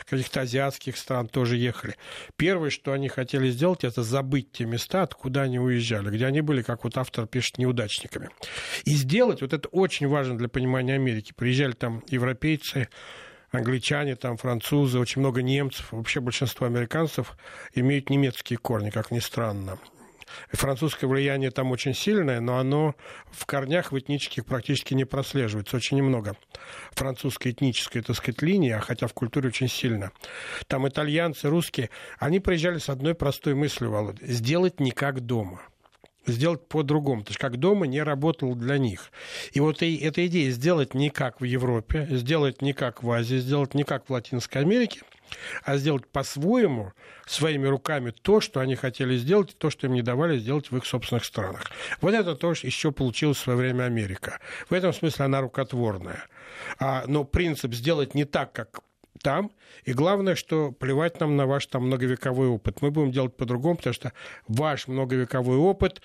каких-то 0.04 0.40
азиатских 0.40 0.96
стран 0.96 1.28
тоже 1.28 1.56
ехали. 1.56 1.96
Первое, 2.36 2.70
что 2.70 2.92
они 2.92 3.08
хотели 3.08 3.50
сделать, 3.50 3.84
это 3.84 4.02
забыть 4.02 4.50
те 4.52 4.64
места, 4.64 5.02
откуда 5.02 5.42
они 5.42 5.58
уезжали, 5.60 6.10
где 6.10 6.26
они 6.26 6.40
были, 6.40 6.62
как 6.62 6.84
вот 6.84 6.98
автор 6.98 7.26
пишет, 7.26 7.58
неудачниками. 7.58 8.30
И 8.84 8.90
сделать, 8.94 9.42
вот 9.42 9.52
это 9.52 9.68
очень 9.68 10.08
важно 10.08 10.36
для 10.36 10.48
понимания 10.48 10.94
Америки. 10.94 11.32
Приезжали 11.36 11.72
там 11.72 12.02
европейцы, 12.08 12.88
англичане, 13.50 14.16
там, 14.16 14.36
французы, 14.36 14.98
очень 14.98 15.20
много 15.20 15.42
немцев, 15.42 15.92
вообще 15.92 16.20
большинство 16.20 16.66
американцев 16.66 17.36
имеют 17.74 18.10
немецкие 18.10 18.58
корни, 18.58 18.90
как 18.90 19.10
ни 19.10 19.18
странно. 19.18 19.78
Французское 20.50 21.08
влияние 21.08 21.50
там 21.50 21.70
очень 21.70 21.94
сильное, 21.94 22.40
но 22.40 22.58
оно 22.58 22.94
в 23.30 23.46
корнях 23.46 23.92
в 23.92 23.98
этнических 23.98 24.44
практически 24.44 24.92
не 24.92 25.04
прослеживается. 25.04 25.76
Очень 25.76 25.98
немного 25.98 26.36
французской 26.92 27.52
этнической, 27.52 28.02
так 28.02 28.16
сказать, 28.16 28.42
линии, 28.42 28.72
а 28.72 28.80
хотя 28.80 29.06
в 29.06 29.14
культуре 29.14 29.48
очень 29.48 29.68
сильно. 29.68 30.10
Там 30.66 30.86
итальянцы, 30.88 31.48
русские, 31.48 31.90
они 32.18 32.40
приезжали 32.40 32.78
с 32.78 32.88
одной 32.88 33.14
простой 33.14 33.54
мыслью, 33.54 33.90
Володя, 33.90 34.26
сделать 34.26 34.80
не 34.80 34.90
как 34.90 35.20
дома– 35.20 35.62
сделать 36.26 36.66
по-другому. 36.68 37.24
То 37.24 37.30
есть 37.30 37.38
как 37.38 37.58
дома 37.58 37.86
не 37.86 38.02
работал 38.02 38.54
для 38.54 38.78
них. 38.78 39.10
И 39.52 39.60
вот 39.60 39.82
и, 39.82 39.96
эта 39.96 40.26
идея 40.26 40.50
сделать 40.50 40.94
не 40.94 41.10
как 41.10 41.40
в 41.40 41.44
Европе, 41.44 42.06
сделать 42.10 42.62
не 42.62 42.72
как 42.72 43.02
в 43.02 43.10
Азии, 43.10 43.36
сделать 43.36 43.74
не 43.74 43.84
как 43.84 44.08
в 44.08 44.12
Латинской 44.12 44.62
Америке, 44.62 45.00
а 45.64 45.76
сделать 45.76 46.06
по-своему, 46.06 46.92
своими 47.26 47.66
руками 47.66 48.12
то, 48.22 48.40
что 48.40 48.60
они 48.60 48.76
хотели 48.76 49.16
сделать, 49.16 49.56
то, 49.58 49.70
что 49.70 49.86
им 49.86 49.94
не 49.94 50.02
давали 50.02 50.38
сделать 50.38 50.70
в 50.70 50.76
их 50.76 50.86
собственных 50.86 51.24
странах. 51.24 51.70
Вот 52.00 52.14
это 52.14 52.36
тоже 52.36 52.66
еще 52.66 52.92
получилось 52.92 53.38
в 53.38 53.42
свое 53.42 53.58
время 53.58 53.84
Америка. 53.84 54.40
В 54.68 54.74
этом 54.74 54.92
смысле 54.92 55.24
она 55.24 55.40
рукотворная. 55.40 56.26
А, 56.78 57.04
но 57.06 57.24
принцип 57.24 57.74
сделать 57.74 58.14
не 58.14 58.24
так, 58.24 58.52
как 58.52 58.80
там. 59.22 59.50
И 59.84 59.92
главное, 59.92 60.34
что 60.34 60.72
плевать 60.72 61.20
нам 61.20 61.36
на 61.36 61.46
ваш 61.46 61.66
там 61.66 61.86
многовековой 61.86 62.48
опыт. 62.48 62.82
Мы 62.82 62.90
будем 62.90 63.12
делать 63.12 63.36
по-другому, 63.36 63.76
потому 63.76 63.94
что 63.94 64.12
ваш 64.48 64.88
многовековой 64.88 65.56
опыт 65.56 66.00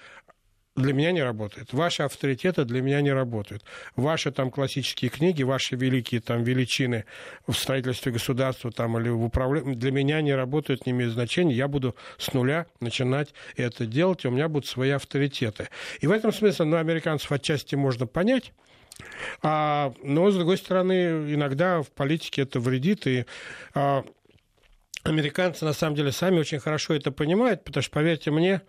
для 0.75 0.93
меня 0.93 1.11
не 1.11 1.21
работает. 1.21 1.73
Ваши 1.73 2.03
авторитеты 2.03 2.63
для 2.63 2.81
меня 2.81 3.01
не 3.01 3.11
работают. 3.11 3.63
Ваши 3.95 4.31
там 4.31 4.51
классические 4.51 5.09
книги, 5.09 5.43
ваши 5.43 5.75
великие 5.75 6.21
там 6.21 6.43
величины 6.43 7.05
в 7.45 7.53
строительстве 7.53 8.13
государства 8.13 8.71
там, 8.71 8.97
или 8.97 9.09
в 9.09 9.23
управлении 9.23 9.75
для 9.75 9.91
меня 9.91 10.21
не 10.21 10.33
работают, 10.33 10.85
не 10.85 10.93
имеют 10.93 11.13
значения. 11.13 11.53
Я 11.53 11.67
буду 11.67 11.95
с 12.17 12.33
нуля 12.33 12.67
начинать 12.79 13.33
это 13.57 13.85
делать, 13.85 14.23
и 14.23 14.29
у 14.29 14.31
меня 14.31 14.47
будут 14.47 14.67
свои 14.67 14.91
авторитеты. 14.91 15.67
И 15.99 16.07
в 16.07 16.11
этом 16.11 16.31
смысле, 16.31 16.65
ну, 16.65 16.77
американцев 16.77 17.31
отчасти 17.31 17.75
можно 17.75 18.07
понять, 18.07 18.53
а, 19.41 19.93
но, 20.03 20.29
с 20.29 20.35
другой 20.35 20.57
стороны, 20.57 21.33
иногда 21.33 21.81
в 21.81 21.91
политике 21.91 22.43
это 22.43 22.59
вредит. 22.59 23.07
И 23.07 23.25
а, 23.73 24.03
американцы, 25.03 25.65
на 25.65 25.73
самом 25.73 25.95
деле, 25.95 26.11
сами 26.11 26.39
очень 26.39 26.59
хорошо 26.59 26.93
это 26.93 27.11
понимают, 27.11 27.63
потому 27.63 27.83
что, 27.83 27.91
поверьте 27.91 28.31
мне, 28.31 28.61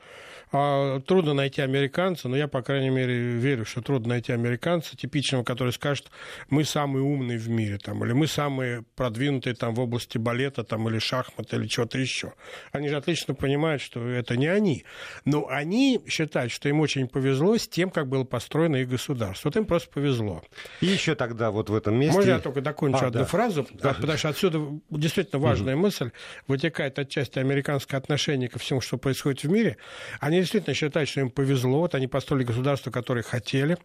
а, 0.52 1.00
трудно 1.00 1.32
найти 1.32 1.62
американца, 1.62 2.28
но 2.28 2.36
я, 2.36 2.46
по 2.46 2.62
крайней 2.62 2.90
мере, 2.90 3.14
верю, 3.14 3.64
что 3.64 3.80
трудно 3.80 4.10
найти 4.10 4.32
американца 4.32 4.96
типичного, 4.96 5.44
который 5.44 5.72
скажет, 5.72 6.10
мы 6.50 6.64
самые 6.64 7.02
умные 7.02 7.38
в 7.38 7.48
мире, 7.48 7.78
там, 7.78 8.04
или 8.04 8.12
мы 8.12 8.26
самые 8.26 8.84
продвинутые 8.94 9.54
там, 9.54 9.74
в 9.74 9.80
области 9.80 10.18
балета 10.18 10.62
там, 10.62 10.88
или 10.88 10.98
шахмата, 10.98 11.56
или 11.56 11.66
чего-то 11.66 11.98
еще. 11.98 12.34
Они 12.70 12.88
же 12.88 12.96
отлично 12.96 13.34
понимают, 13.34 13.80
что 13.80 14.06
это 14.06 14.36
не 14.36 14.46
они. 14.46 14.84
Но 15.24 15.48
они 15.48 16.00
считают, 16.06 16.52
что 16.52 16.68
им 16.68 16.80
очень 16.80 17.08
повезло 17.08 17.56
с 17.56 17.66
тем, 17.66 17.90
как 17.90 18.08
было 18.08 18.24
построено 18.24 18.76
их 18.76 18.88
государство. 18.88 19.48
Вот 19.48 19.56
им 19.56 19.64
просто 19.64 19.90
повезло. 19.90 20.42
И 20.80 20.86
еще 20.86 21.14
тогда 21.14 21.50
вот 21.50 21.70
в 21.70 21.74
этом 21.74 21.96
месте... 21.96 22.16
Можно 22.16 22.30
я 22.30 22.38
только 22.38 22.60
докончу 22.60 23.04
а, 23.04 23.08
одну 23.08 23.20
да. 23.20 23.26
фразу? 23.26 23.66
Да. 23.72 23.94
Потому 23.94 24.18
что 24.18 24.28
отсюда 24.28 24.60
действительно 24.90 25.40
важная 25.40 25.74
угу. 25.74 25.82
мысль 25.84 26.10
вытекает 26.46 26.98
отчасти 26.98 27.38
американское 27.38 27.98
отношение 27.98 28.48
ко 28.48 28.58
всему, 28.58 28.80
что 28.80 28.98
происходит 28.98 29.44
в 29.44 29.50
мире. 29.50 29.78
Они 30.20 30.41
действительно 30.42 30.74
считают, 30.74 31.08
что 31.08 31.20
им 31.20 31.30
повезло. 31.30 31.80
Вот 31.80 31.94
они 31.94 32.06
построили 32.06 32.44
государство, 32.44 32.90
которое 32.90 33.22
хотели. 33.22 33.76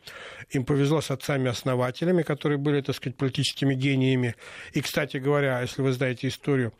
Им 0.50 0.66
повезло 0.66 1.02
с 1.02 1.12
отцами-основателями, 1.12 2.24
которые 2.24 2.58
были, 2.58 2.82
так 2.82 2.96
сказать, 2.96 3.16
политическими 3.16 3.74
гениями. 3.74 4.36
И, 4.74 4.82
кстати 4.82 5.18
говоря, 5.18 5.62
если 5.62 5.82
вы 5.82 5.92
знаете 5.94 6.28
историю, 6.28 6.74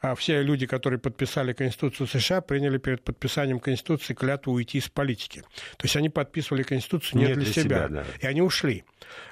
а, 0.00 0.14
все 0.14 0.42
люди, 0.42 0.66
которые 0.66 0.98
подписали 1.00 1.52
Конституцию 1.52 2.06
США, 2.06 2.40
приняли 2.40 2.78
перед 2.78 3.02
подписанием 3.02 3.60
Конституции 3.60 4.14
клятву 4.14 4.52
уйти 4.52 4.78
из 4.78 4.88
политики. 4.88 5.42
То 5.76 5.84
есть 5.84 5.96
они 5.96 6.08
подписывали 6.08 6.62
Конституцию 6.62 7.20
не, 7.20 7.26
не 7.26 7.34
для, 7.34 7.44
для 7.44 7.52
себя. 7.52 7.62
себя 7.62 7.88
да. 7.88 8.04
И 8.20 8.26
они 8.26 8.42
ушли. 8.42 8.84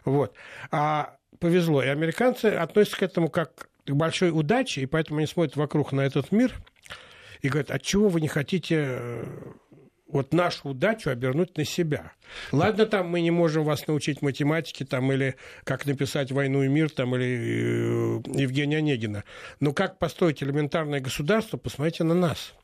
Вот. 0.05 0.35
А 0.71 1.17
повезло. 1.39 1.83
И 1.83 1.89
американцы 1.89 2.47
относятся 2.47 2.99
к 2.99 3.03
этому 3.03 3.29
как 3.29 3.69
к 3.87 3.93
большой 3.93 4.31
удаче, 4.31 4.83
и 4.83 4.87
поэтому 4.87 5.19
они 5.19 5.27
смотрят 5.27 5.57
вокруг 5.57 5.93
на 5.93 6.03
этот 6.03 6.33
мир 6.33 6.55
и 7.43 7.49
говорят, 7.49 7.71
от 7.71 7.83
чего 7.83 8.09
вы 8.09 8.21
не 8.21 8.29
хотите 8.29 8.87
э, 8.89 9.25
вот 10.13 10.33
нашу 10.35 10.71
удачу 10.71 11.11
обернуть 11.11 11.57
на 11.57 11.65
себя. 11.65 12.13
Ладно, 12.53 12.87
там 12.87 13.09
мы 13.09 13.21
не 13.21 13.31
можем 13.31 13.65
вас 13.65 13.87
научить 13.87 14.23
математике, 14.23 14.85
там, 14.85 15.11
или 15.13 15.37
как 15.65 15.87
написать 15.87 16.33
«Войну 16.33 16.63
и 16.63 16.69
мир», 16.69 16.91
там, 16.91 17.15
или 17.17 17.27
э, 17.27 18.41
Евгения 18.41 18.79
Онегина. 18.79 19.25
Но 19.59 19.73
как 19.73 19.99
построить 19.99 20.43
элементарное 20.43 21.01
государство, 21.01 21.57
посмотрите 21.57 22.05
на 22.05 22.15
нас. 22.15 22.55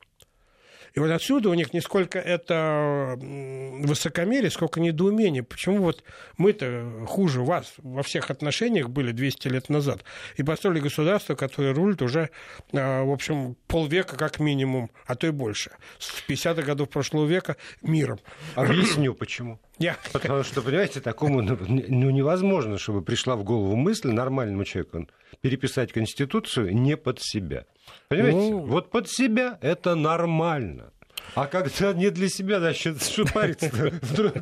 И 0.94 1.00
вот 1.00 1.10
отсюда 1.10 1.50
у 1.50 1.54
них 1.54 1.72
не 1.72 1.80
сколько 1.80 2.18
это 2.18 3.16
высокомерие, 3.18 4.50
сколько 4.50 4.80
недоумение. 4.80 5.42
Почему 5.42 5.78
вот 5.78 6.02
мы-то 6.36 7.04
хуже 7.06 7.42
вас 7.42 7.74
во 7.78 8.02
всех 8.02 8.30
отношениях 8.30 8.88
были 8.88 9.12
200 9.12 9.48
лет 9.48 9.68
назад 9.68 10.04
и 10.36 10.42
построили 10.42 10.80
государство, 10.80 11.34
которое 11.34 11.74
рулит 11.74 12.02
уже, 12.02 12.30
а, 12.72 13.04
в 13.04 13.10
общем, 13.10 13.56
полвека 13.66 14.16
как 14.16 14.40
минимум, 14.40 14.90
а 15.06 15.14
то 15.14 15.26
и 15.26 15.30
больше. 15.30 15.72
С 15.98 16.22
50-х 16.28 16.62
годов 16.62 16.88
прошлого 16.88 17.26
века 17.26 17.56
миром. 17.82 18.18
Объясню, 18.54 19.14
почему. 19.14 19.60
Я... 19.78 19.96
Потому 20.12 20.42
что, 20.42 20.62
понимаете, 20.62 21.00
такому 21.00 21.42
ну, 21.42 21.58
ну, 21.68 22.10
невозможно, 22.10 22.78
чтобы 22.78 23.02
пришла 23.02 23.36
в 23.36 23.44
голову 23.44 23.76
мысль 23.76 24.10
нормальному 24.10 24.64
человеку 24.64 25.06
переписать 25.40 25.92
Конституцию 25.92 26.74
не 26.74 26.96
под 26.96 27.20
себя. 27.20 27.66
Понимаете? 28.08 28.38
Ну... 28.38 28.58
Вот 28.60 28.90
под 28.90 29.08
себя 29.08 29.58
это 29.60 29.94
нормально. 29.94 30.92
А 31.34 31.46
когда 31.46 31.92
не 31.92 32.10
для 32.10 32.28
себя, 32.28 32.60
значит, 32.60 33.02
что 33.02 33.24
париться, 33.26 33.70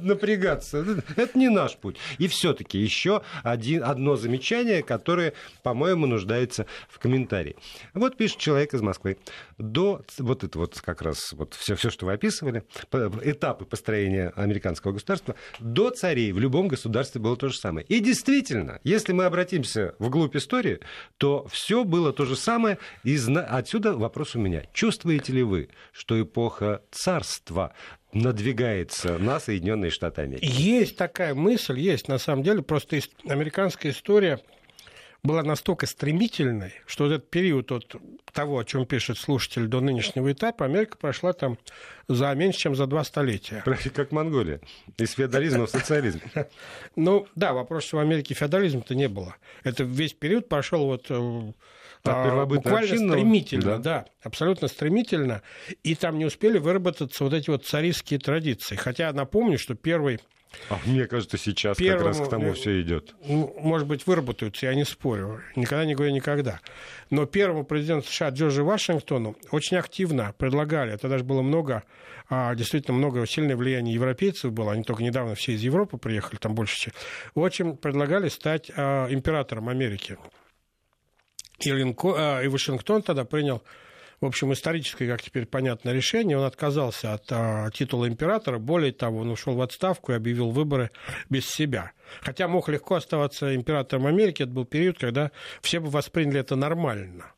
напрягаться, 0.03 0.85
это 1.17 1.39
не 1.39 1.49
наш 1.49 1.77
путь. 1.77 1.97
И 2.19 2.29
все-таки 2.29 2.79
еще 2.79 3.23
один, 3.43 3.83
одно 3.83 4.17
замечание, 4.17 4.83
которое, 4.83 5.35
по-моему, 5.63 6.07
нуждается 6.07 6.67
в 6.89 6.99
комментарии. 6.99 7.57
Вот 7.95 8.17
пишет 8.17 8.39
человек 8.39 8.75
из 8.75 8.81
Москвы. 8.81 9.17
До, 9.59 10.03
вот 10.19 10.45
это 10.45 10.59
вот 10.59 10.81
как 10.81 11.03
раз 11.03 11.33
вот 11.33 11.55
все, 11.55 11.75
все, 11.77 11.91
что 11.91 12.07
вы 12.07 12.13
описывали, 12.13 12.65
этапы 13.23 13.65
построения 13.65 14.33
американского 14.37 14.93
государства, 14.93 15.35
до 15.61 15.91
царей 15.91 16.33
в 16.33 16.39
любом 16.39 16.69
государстве 16.69 17.21
было 17.21 17.37
то 17.37 17.49
же 17.49 17.57
самое. 17.57 17.87
И 17.89 18.01
действительно, 18.01 18.81
если 18.85 19.13
мы 19.13 19.25
обратимся 19.25 19.95
вглубь 19.99 20.37
истории, 20.37 20.81
то 21.19 21.47
все 21.49 21.85
было 21.85 22.13
то 22.13 22.25
же 22.25 22.37
самое. 22.37 22.79
И 23.03 23.19
отсюда 23.37 23.95
вопрос 23.95 24.35
у 24.35 24.39
меня. 24.39 24.65
Чувствуете 24.73 25.33
ли 25.33 25.43
вы, 25.43 25.69
что 25.93 26.21
эпоха 26.21 26.74
царства 26.91 27.75
надвигается 28.13 29.19
на 29.19 29.41
Соединенные 29.41 29.91
Штаты 29.91 30.23
Америки. 30.23 30.45
Есть 30.45 30.97
такая 30.97 31.35
мысль, 31.35 31.79
есть 31.79 32.09
на 32.09 32.19
самом 32.19 32.43
деле, 32.43 32.63
просто 32.63 33.01
американская 33.27 33.93
история 33.93 34.41
была 35.25 35.43
настолько 35.43 35.87
стремительной, 35.87 36.75
что 36.87 37.05
вот 37.05 37.13
этот 37.15 37.31
период 37.31 37.73
от 37.73 37.97
того, 38.33 38.59
о 38.59 38.65
чем 38.65 38.85
пишет 38.85 39.17
слушатель, 39.17 39.67
до 39.67 39.81
нынешнего 39.81 40.31
этапа, 40.31 40.67
Америка 40.67 40.99
прошла 40.99 41.33
там 41.33 41.59
за 42.09 42.33
меньше, 42.35 42.59
чем 42.59 42.75
за 42.75 42.87
два 42.87 43.03
столетия. 43.05 43.63
Как 43.95 44.13
Монголия. 44.13 44.61
Из 44.99 45.13
феодализма 45.13 45.67
в 45.67 45.71
социализм. 45.71 46.21
Ну, 46.95 47.27
да, 47.35 47.55
вопрос, 47.55 47.85
что 47.85 47.97
в 47.97 48.01
Америке 48.01 48.35
феодализма-то 48.35 48.95
не 48.95 49.09
было. 49.09 49.35
Это 49.63 49.85
весь 49.85 50.13
период 50.13 50.49
прошел 50.49 50.85
вот 50.85 51.07
э, 51.09 51.53
а, 52.13 52.47
буквально 52.47 52.97
стремительно, 52.97 53.79
да. 53.79 53.79
да, 53.79 54.05
абсолютно 54.23 54.69
стремительно. 54.69 55.43
И 55.83 55.95
там 55.95 56.19
не 56.19 56.25
успели 56.25 56.59
выработаться 56.59 57.25
вот 57.25 57.33
эти 57.33 57.51
вот 57.51 57.65
царистские 57.65 58.21
традиции. 58.21 58.77
Хотя 58.77 59.13
напомню, 59.13 59.59
что 59.59 59.75
первый 59.75 60.21
а 60.69 60.79
мне 60.87 61.07
кажется, 61.07 61.37
сейчас 61.37 61.77
Первому, 61.77 61.99
как 61.99 62.07
раз 62.07 62.27
к 62.27 62.31
тому 62.31 62.53
все 62.53 62.81
идет. 62.81 63.15
Может 63.27 63.87
быть, 63.87 64.07
выработаются, 64.07 64.67
я 64.67 64.75
не 64.75 64.85
спорю. 64.85 65.41
Никогда 65.57 65.85
не 65.85 65.95
говорю 65.95 66.13
никогда. 66.13 66.61
Но 67.11 67.27
первому 67.27 67.65
президенту 67.65 68.09
США 68.09 68.31
Джорджу 68.31 68.65
Вашингтону 68.65 69.37
очень 69.51 69.77
активно 69.77 70.35
предлагали, 70.39 70.93
это 70.93 71.09
даже 71.09 71.25
было 71.25 71.43
много, 71.43 71.83
а, 72.31 72.55
действительно 72.55 72.97
много, 72.97 73.27
сильное 73.27 73.57
влияние 73.57 73.95
европейцев 73.95 74.53
было, 74.53 74.73
они 74.73 74.85
только 74.85 75.03
недавно 75.03 75.35
все 75.35 75.53
из 75.53 75.63
Европы 75.63 75.99
приехали, 75.99 76.39
там 76.39 76.55
больше, 76.55 76.93
очень 77.35 77.77
предлагали 77.77 78.29
стать 78.29 78.71
а, 78.77 79.09
императором 79.11 79.69
Америки. 79.69 80.17
И, 81.61 81.71
Линко, 81.71 82.15
а, 82.17 82.43
и 82.43 82.49
Вашингтон 82.49 83.03
тогда 83.03 83.25
принял 83.25 83.63
в 84.21 84.27
общем, 84.27 84.53
историческое, 84.55 85.07
как 85.07 85.21
теперь 85.23 85.45
понятно, 85.45 85.91
решение. 85.91 86.39
Он 86.39 86.45
отказался 86.45 87.13
от 87.13 87.25
а, 87.31 87.71
титула 87.71 88.09
императора. 88.09 88.59
Более 88.59 88.93
того, 88.93 89.19
он 89.19 89.31
ушел 89.31 89.55
в 89.55 89.61
отставку 89.61 90.13
и 90.13 90.15
объявил 90.15 90.51
выборы 90.51 90.91
без 91.29 91.47
себя. 91.47 91.93
Хотя 92.23 92.49
мог 92.49 92.69
легко 92.69 92.95
оставаться 92.95 93.55
императором 93.55 94.07
Америки. 94.07 94.43
Это 94.43 94.53
был 94.53 94.65
период, 94.65 94.99
когда 94.99 95.31
все 95.61 95.81
бы 95.81 95.91
восприняли 95.91 96.41
это 96.41 96.57
нормально. 96.57 97.33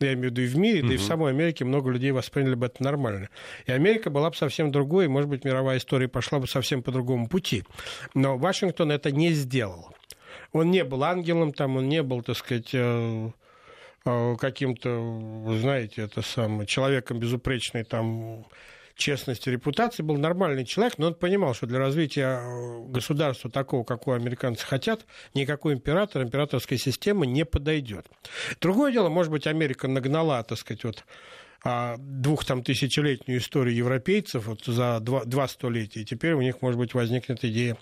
Ну, 0.00 0.06
я 0.06 0.14
имею 0.14 0.30
в 0.30 0.32
виду 0.32 0.42
и 0.42 0.46
в 0.46 0.56
мире, 0.56 0.82
да 0.82 0.94
и 0.94 0.96
в 0.96 1.02
самой 1.02 1.30
Америке 1.30 1.64
много 1.64 1.90
людей 1.90 2.10
восприняли 2.10 2.56
бы 2.56 2.66
это 2.66 2.82
нормально. 2.82 3.28
И 3.66 3.70
Америка 3.70 4.10
была 4.10 4.30
бы 4.30 4.36
совсем 4.36 4.72
другой, 4.72 5.04
и, 5.04 5.08
может 5.08 5.30
быть, 5.30 5.44
мировая 5.44 5.78
история 5.78 6.08
пошла 6.08 6.40
бы 6.40 6.48
совсем 6.48 6.82
по 6.82 6.90
другому 6.90 7.28
пути. 7.28 7.62
Но 8.14 8.36
Вашингтон 8.36 8.90
это 8.90 9.12
не 9.12 9.30
сделал. 9.30 9.94
Он 10.52 10.72
не 10.72 10.82
был 10.82 11.04
ангелом, 11.04 11.52
там, 11.52 11.76
он 11.76 11.88
не 11.88 12.02
был, 12.02 12.22
так 12.22 12.36
сказать, 12.36 12.70
Э, 12.72 13.30
каким-то, 14.04 15.56
знаете, 15.60 16.02
это 16.02 16.22
самое, 16.22 16.66
человеком 16.66 17.18
безупречной 17.18 17.84
там 17.84 18.46
честности, 18.94 19.48
репутации, 19.48 20.02
был 20.02 20.16
нормальный 20.16 20.64
человек, 20.64 20.98
но 20.98 21.08
он 21.08 21.14
понимал, 21.14 21.54
что 21.54 21.66
для 21.66 21.78
развития 21.78 22.40
э, 22.40 22.84
государства 22.88 23.50
такого, 23.50 23.84
какого 23.84 24.16
американцы 24.16 24.66
хотят, 24.66 25.06
никакой 25.34 25.74
император, 25.74 26.22
императорская 26.22 26.78
система 26.78 27.26
не 27.26 27.44
подойдет. 27.44 28.06
Другое 28.60 28.92
дело, 28.92 29.08
может 29.08 29.32
быть, 29.32 29.46
Америка 29.46 29.88
нагнала, 29.88 30.42
так 30.42 30.58
сказать, 30.58 30.84
вот 30.84 31.04
а, 31.64 31.96
двух 31.98 32.44
там 32.44 32.62
тысячелетнюю 32.62 33.40
историю 33.40 33.74
европейцев 33.74 34.46
вот 34.46 34.64
за 34.64 34.98
два, 35.00 35.24
два 35.24 35.48
столетия, 35.48 36.00
и 36.00 36.04
теперь 36.04 36.34
у 36.34 36.42
них, 36.42 36.60
может 36.60 36.78
быть, 36.78 36.94
возникнет 36.94 37.44
идея 37.44 37.76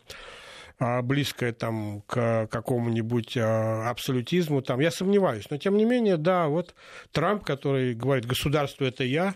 близкое 1.03 1.53
там 1.53 2.03
к 2.07 2.49
какому-нибудь 2.51 3.37
а, 3.37 3.91
абсолютизму, 3.91 4.63
там, 4.63 4.81
я 4.81 4.91
сомневаюсь. 4.91 5.51
Но, 5.51 5.59
тем 5.59 5.77
не 5.77 5.85
менее, 5.85 6.17
да, 6.17 6.49
вот 6.49 6.75
Трамп, 7.13 7.45
который 7.45 7.95
говорит, 7.95 8.27
государство 8.27 8.85
это 8.85 9.05
я, 9.05 9.35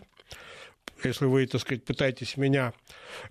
если 1.02 1.26
вы, 1.26 1.46
так 1.46 1.60
сказать, 1.60 1.84
пытаетесь 1.84 2.36
меня 2.36 2.72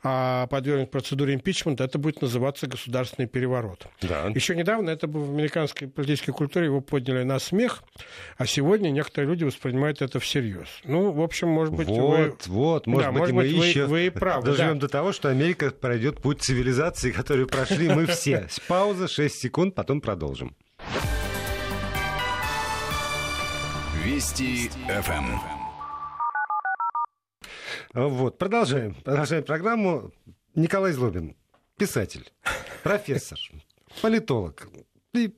а, 0.04 0.48
подвергнуть 0.48 0.92
процедуре 0.92 1.34
импичмента, 1.34 1.84
это 1.84 1.98
будет 1.98 2.22
называться 2.22 2.68
государственный 2.68 3.28
переворот. 3.28 3.88
Да. 4.02 4.32
Еще 4.34 4.56
недавно 4.56 4.90
это 4.90 5.08
в 5.08 5.32
американской 5.32 5.88
политической 5.88 6.32
культуре 6.32 6.68
его 6.68 6.82
подняли 6.82 7.24
на 7.24 7.40
смех, 7.40 7.84
а 8.38 8.46
сегодня 8.46 8.90
некоторые 8.90 9.30
люди 9.30 9.44
воспринимают 9.44 10.02
это 10.02 10.20
всерьез. 10.20 10.68
Ну, 10.84 11.12
в 11.12 11.22
общем, 11.22 11.48
может 11.48 11.74
быть, 11.74 11.88
вот, 11.88 12.48
вы... 12.48 12.54
Вот, 12.54 12.88
может 12.88 13.06
да, 13.06 13.12
быть, 13.12 13.20
может 13.20 13.36
мы 13.36 13.42
быть, 13.44 13.52
еще 13.52 13.86
вы, 13.86 13.90
вы 13.90 14.06
и 14.08 14.10
правы. 14.10 14.46
Доживем 14.46 14.76
да. 14.76 14.82
до 14.82 14.88
того, 14.88 15.12
что 15.12 15.30
Америка 15.30 15.72
пройдет 15.72 16.22
путь 16.22 16.42
цивилизации, 16.42 17.12
которую 17.24 17.48
прошли 17.48 17.90
мы 17.90 18.06
все. 18.08 18.48
Пауза, 18.68 19.08
6 19.08 19.36
секунд, 19.36 19.76
потом 19.76 20.02
продолжим. 20.02 20.56
Вести 24.04 24.70
ФМ. 24.88 25.53
Вот, 27.94 28.40
продолжаем. 28.40 28.96
Продолжаем 28.96 29.44
программу. 29.44 30.12
Николай 30.56 30.94
Злобин, 30.94 31.36
писатель, 31.78 32.32
профессор, 32.82 33.38
политолог. 34.02 34.68
И, 35.14 35.32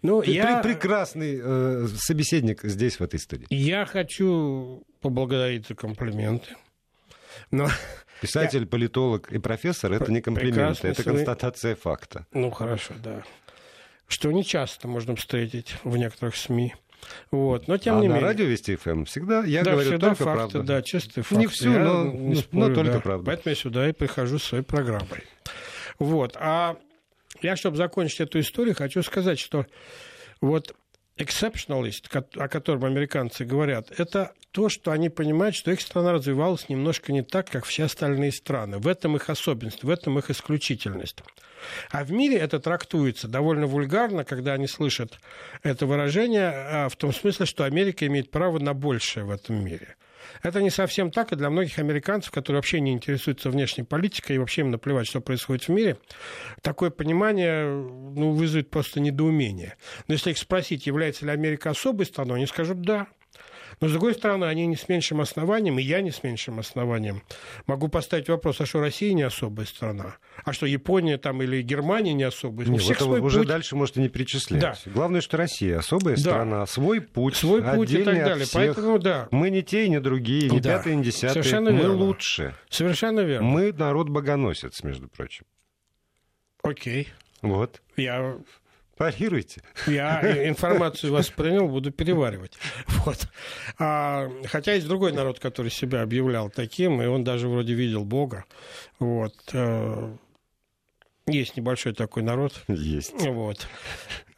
ну, 0.00 0.22
при, 0.22 0.32
я... 0.32 0.62
прекрасный 0.62 1.38
э, 1.42 1.86
собеседник 1.98 2.62
здесь, 2.62 2.98
в 2.98 3.02
этой 3.02 3.20
студии. 3.20 3.46
Я 3.50 3.84
хочу 3.84 4.82
поблагодарить 5.02 5.66
за 5.66 5.74
комплименты. 5.74 6.56
Но 7.50 7.68
Писатель, 8.22 8.62
я... 8.62 8.66
политолог 8.66 9.30
и 9.30 9.38
профессор 9.38 9.92
это 9.92 10.10
не 10.10 10.22
комплименты, 10.22 10.88
это 10.88 11.04
констатация 11.04 11.76
факта. 11.76 12.26
Ну 12.32 12.50
хорошо, 12.50 12.94
да. 13.02 13.24
Что 14.08 14.32
не 14.32 14.42
часто 14.42 14.88
можно 14.88 15.16
встретить 15.16 15.76
в 15.84 15.96
некоторых 15.98 16.36
СМИ. 16.36 16.74
Вот. 17.30 17.68
Но 17.68 17.78
тем 17.78 17.98
а 17.98 18.00
не 18.00 18.08
на 18.08 18.14
менее. 18.14 18.28
радио 18.28 18.44
Вести 18.46 18.76
ФМ 18.76 18.90
эм 18.90 19.04
всегда 19.04 19.44
я 19.44 19.62
да, 19.62 19.72
говорю 19.72 19.90
всегда 19.90 20.08
только 20.08 20.24
факты, 20.24 20.50
правду. 20.52 20.62
Да, 20.62 20.82
чистые 20.82 21.24
факты. 21.24 21.36
Не 21.36 21.46
всю, 21.46 21.72
я 21.72 21.84
но, 21.84 22.04
не 22.04 22.36
спорю, 22.36 22.68
но 22.68 22.74
только 22.74 22.92
да. 22.92 23.00
правду. 23.00 23.26
Поэтому 23.26 23.50
я 23.50 23.56
сюда 23.56 23.88
и 23.88 23.92
прихожу 23.92 24.38
с 24.38 24.44
своей 24.44 24.64
программой. 24.64 25.24
Вот. 25.98 26.36
А 26.38 26.76
я, 27.40 27.56
чтобы 27.56 27.76
закончить 27.76 28.20
эту 28.20 28.40
историю, 28.40 28.74
хочу 28.74 29.02
сказать, 29.02 29.38
что 29.38 29.66
вот 30.40 30.74
exceptionalist, 31.16 32.06
о 32.36 32.48
котором 32.48 32.84
американцы 32.84 33.44
говорят, 33.44 33.92
это 33.98 34.32
то, 34.52 34.68
что 34.68 34.92
они 34.92 35.08
понимают, 35.08 35.56
что 35.56 35.72
их 35.72 35.80
страна 35.80 36.12
развивалась 36.12 36.68
немножко 36.68 37.12
не 37.12 37.22
так, 37.22 37.50
как 37.50 37.64
все 37.64 37.84
остальные 37.84 38.32
страны. 38.32 38.78
В 38.78 38.86
этом 38.86 39.16
их 39.16 39.28
особенность, 39.30 39.82
в 39.82 39.90
этом 39.90 40.18
их 40.18 40.30
исключительность. 40.30 41.22
А 41.90 42.04
в 42.04 42.12
мире 42.12 42.36
это 42.36 42.60
трактуется 42.60 43.28
довольно 43.28 43.66
вульгарно, 43.66 44.24
когда 44.24 44.52
они 44.52 44.66
слышат 44.66 45.18
это 45.62 45.86
выражение, 45.86 46.50
а, 46.50 46.88
в 46.88 46.96
том 46.96 47.12
смысле, 47.12 47.46
что 47.46 47.64
Америка 47.64 48.06
имеет 48.06 48.30
право 48.30 48.58
на 48.58 48.74
большее 48.74 49.24
в 49.24 49.30
этом 49.30 49.64
мире. 49.64 49.96
Это 50.42 50.60
не 50.62 50.70
совсем 50.70 51.10
так, 51.10 51.32
и 51.32 51.36
для 51.36 51.50
многих 51.50 51.78
американцев, 51.78 52.32
которые 52.32 52.58
вообще 52.58 52.80
не 52.80 52.92
интересуются 52.92 53.50
внешней 53.50 53.84
политикой 53.84 54.36
и 54.36 54.38
вообще 54.38 54.62
им 54.62 54.70
наплевать, 54.70 55.06
что 55.06 55.20
происходит 55.20 55.64
в 55.64 55.68
мире, 55.68 55.98
такое 56.62 56.90
понимание 56.90 57.66
ну, 57.66 58.32
вызовет 58.32 58.70
просто 58.70 59.00
недоумение. 59.00 59.76
Но 60.08 60.14
если 60.14 60.30
их 60.30 60.38
спросить, 60.38 60.86
является 60.86 61.24
ли 61.24 61.32
Америка 61.32 61.70
особой 61.70 62.06
страной, 62.06 62.38
они 62.38 62.46
скажут 62.46 62.82
«да». 62.82 63.08
Но, 63.80 63.88
с 63.88 63.90
другой 63.92 64.14
стороны, 64.14 64.44
они 64.46 64.66
не 64.66 64.76
с 64.76 64.88
меньшим 64.88 65.20
основанием, 65.20 65.78
и 65.78 65.82
я 65.82 66.00
не 66.00 66.10
с 66.10 66.22
меньшим 66.22 66.58
основанием 66.58 67.22
могу 67.66 67.88
поставить 67.88 68.28
вопрос, 68.28 68.60
а 68.60 68.66
что 68.66 68.80
Россия 68.80 69.12
не 69.12 69.22
особая 69.22 69.66
страна? 69.66 70.16
А 70.44 70.52
что 70.52 70.66
Япония 70.66 71.18
там 71.18 71.42
или 71.42 71.62
Германия 71.62 72.12
не 72.12 72.24
особая? 72.24 72.66
Нет, 72.66 72.82
вот 72.82 72.98
свой 72.98 73.20
уже 73.20 73.40
путь. 73.40 73.48
дальше 73.48 73.76
можете 73.76 74.00
не 74.00 74.08
перечислять. 74.08 74.60
Да. 74.60 74.74
Главное, 74.86 75.20
что 75.20 75.36
Россия 75.36 75.78
особая 75.78 76.16
да. 76.16 76.20
страна, 76.20 76.66
свой 76.66 77.00
путь, 77.00 77.36
свой 77.36 77.62
путь 77.62 77.90
и 77.90 78.02
так 78.02 78.14
далее. 78.14 78.44
Всех. 78.44 78.54
Поэтому, 78.54 78.98
да. 78.98 79.28
Мы 79.30 79.50
не 79.50 79.62
те 79.62 79.86
и 79.86 79.88
не 79.88 80.00
другие, 80.00 80.48
не 80.50 80.60
да. 80.60 80.76
пятые, 80.76 80.96
не 80.96 81.04
десятые. 81.04 81.42
Совершенно 81.42 81.70
Мы 81.70 81.78
верно. 81.78 81.94
лучше. 81.94 82.54
Совершенно 82.68 83.20
верно. 83.20 83.46
Мы 83.46 83.72
народ 83.72 84.08
богоносец, 84.08 84.82
между 84.82 85.08
прочим. 85.08 85.44
Окей. 86.62 87.08
Вот. 87.40 87.82
Я 87.96 88.36
Парируйте. 88.96 89.62
Я 89.86 90.48
информацию 90.48 91.12
воспринял, 91.12 91.68
буду 91.68 91.90
переваривать. 91.90 92.58
Вот. 93.04 93.28
А, 93.78 94.30
хотя 94.46 94.74
есть 94.74 94.86
другой 94.86 95.12
народ, 95.12 95.40
который 95.40 95.70
себя 95.70 96.02
объявлял 96.02 96.50
таким, 96.50 97.02
и 97.02 97.06
он 97.06 97.24
даже 97.24 97.48
вроде 97.48 97.74
видел 97.74 98.04
Бога. 98.04 98.44
Вот. 99.00 99.34
Э, 99.52 100.14
есть 101.26 101.56
небольшой 101.56 101.94
такой 101.94 102.22
народ. 102.22 102.62
Есть. 102.68 103.14
Вот. 103.22 103.66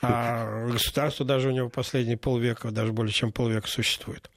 А 0.07 0.67
государство 0.69 1.25
даже 1.25 1.49
у 1.49 1.53
него 1.53 1.69
последние 1.69 2.17
полвека, 2.17 2.71
даже 2.71 2.93
более 2.93 3.12
чем 3.12 3.33
полвека 3.33 3.69
существует. 3.69 4.31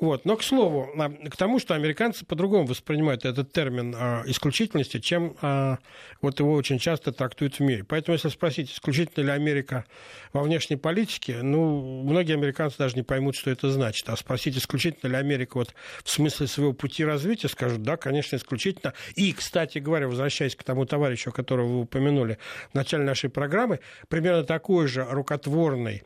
Вот. 0.00 0.24
Но, 0.24 0.36
к 0.36 0.42
слову, 0.42 0.90
а, 0.96 1.10
к 1.10 1.36
тому, 1.36 1.58
что 1.58 1.74
американцы 1.74 2.24
по-другому 2.24 2.66
воспринимают 2.66 3.24
этот 3.24 3.52
термин 3.52 3.94
а, 3.96 4.22
исключительности, 4.26 5.00
чем 5.00 5.36
а, 5.40 5.78
вот 6.20 6.40
его 6.40 6.52
очень 6.52 6.78
часто 6.78 7.12
трактуют 7.12 7.56
в 7.56 7.60
мире. 7.60 7.84
Поэтому, 7.84 8.14
если 8.14 8.28
спросить, 8.28 8.72
исключительно 8.72 9.24
ли 9.24 9.30
Америка 9.30 9.84
во 10.32 10.42
внешней 10.42 10.76
политике, 10.76 11.42
ну, 11.42 12.02
многие 12.04 12.34
американцы 12.34 12.76
даже 12.78 12.96
не 12.96 13.02
поймут, 13.02 13.36
что 13.36 13.50
это 13.50 13.70
значит. 13.70 14.08
А 14.08 14.16
спросить, 14.16 14.56
исключительно 14.56 15.10
ли 15.10 15.16
Америка 15.16 15.56
вот 15.56 15.74
в 16.02 16.10
смысле 16.10 16.46
своего 16.46 16.72
пути 16.72 17.04
развития, 17.04 17.48
скажут, 17.48 17.82
да, 17.82 17.96
конечно, 17.96 18.36
исключительно. 18.36 18.94
И, 19.14 19.32
кстати 19.32 19.78
говоря, 19.78 20.08
возвращаясь 20.08 20.56
к 20.56 20.62
тому 20.62 20.86
товарищу, 20.86 21.32
которого 21.32 21.66
вы 21.66 21.80
упомянули 21.82 22.38
в 22.72 22.74
начале 22.74 23.04
нашей 23.04 23.30
программы, 23.30 23.80
примерно 24.08 24.44
такой 24.44 24.86
же 24.86 25.06
рукотворный 25.14 26.02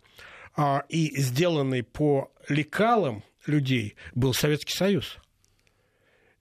а, 0.57 0.85
и 0.88 1.21
сделанный 1.21 1.83
по 1.83 2.31
лекалам 2.49 3.25
людей 3.47 3.97
был 4.14 4.35
Советский 4.35 4.75
Союз. 4.75 5.18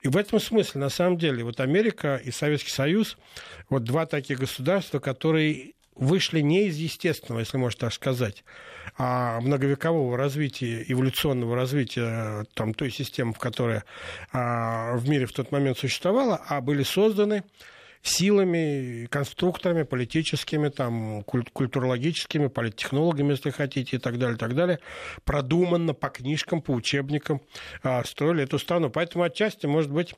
И 0.01 0.07
в 0.09 0.17
этом 0.17 0.39
смысле, 0.39 0.81
на 0.81 0.89
самом 0.89 1.17
деле, 1.17 1.43
вот 1.43 1.59
Америка 1.59 2.21
и 2.23 2.31
Советский 2.31 2.71
Союз, 2.71 3.17
вот 3.69 3.83
два 3.83 4.05
таких 4.05 4.39
государства, 4.39 4.99
которые 4.99 5.73
вышли 5.95 6.41
не 6.41 6.67
из 6.67 6.77
естественного, 6.77 7.39
если 7.39 7.57
можно 7.57 7.79
так 7.79 7.93
сказать, 7.93 8.43
а 8.97 9.41
многовекового 9.41 10.15
развития, 10.15 10.83
эволюционного 10.87 11.55
развития 11.55 12.45
там, 12.53 12.73
той 12.73 12.91
системы, 12.91 13.33
в 13.33 13.39
которой 13.39 13.81
а, 14.31 14.95
в 14.95 15.09
мире 15.09 15.25
в 15.25 15.33
тот 15.33 15.51
момент 15.51 15.77
существовала, 15.77 16.41
а 16.47 16.61
были 16.61 16.83
созданы 16.83 17.43
силами, 18.07 19.07
конструкторами 19.07 19.83
политическими, 19.83 20.69
там, 20.69 21.23
культурологическими, 21.23 22.47
политтехнологами, 22.47 23.31
если 23.31 23.51
хотите, 23.51 23.97
и 23.97 23.99
так 23.99 24.17
далее, 24.17 24.35
и 24.35 24.39
так 24.39 24.55
далее, 24.55 24.79
продуманно 25.25 25.93
по 25.93 26.09
книжкам, 26.09 26.61
по 26.61 26.71
учебникам 26.71 27.41
а, 27.83 28.03
строили 28.03 28.43
эту 28.43 28.59
страну. 28.59 28.89
Поэтому 28.89 29.23
отчасти, 29.23 29.65
может 29.65 29.91
быть, 29.91 30.15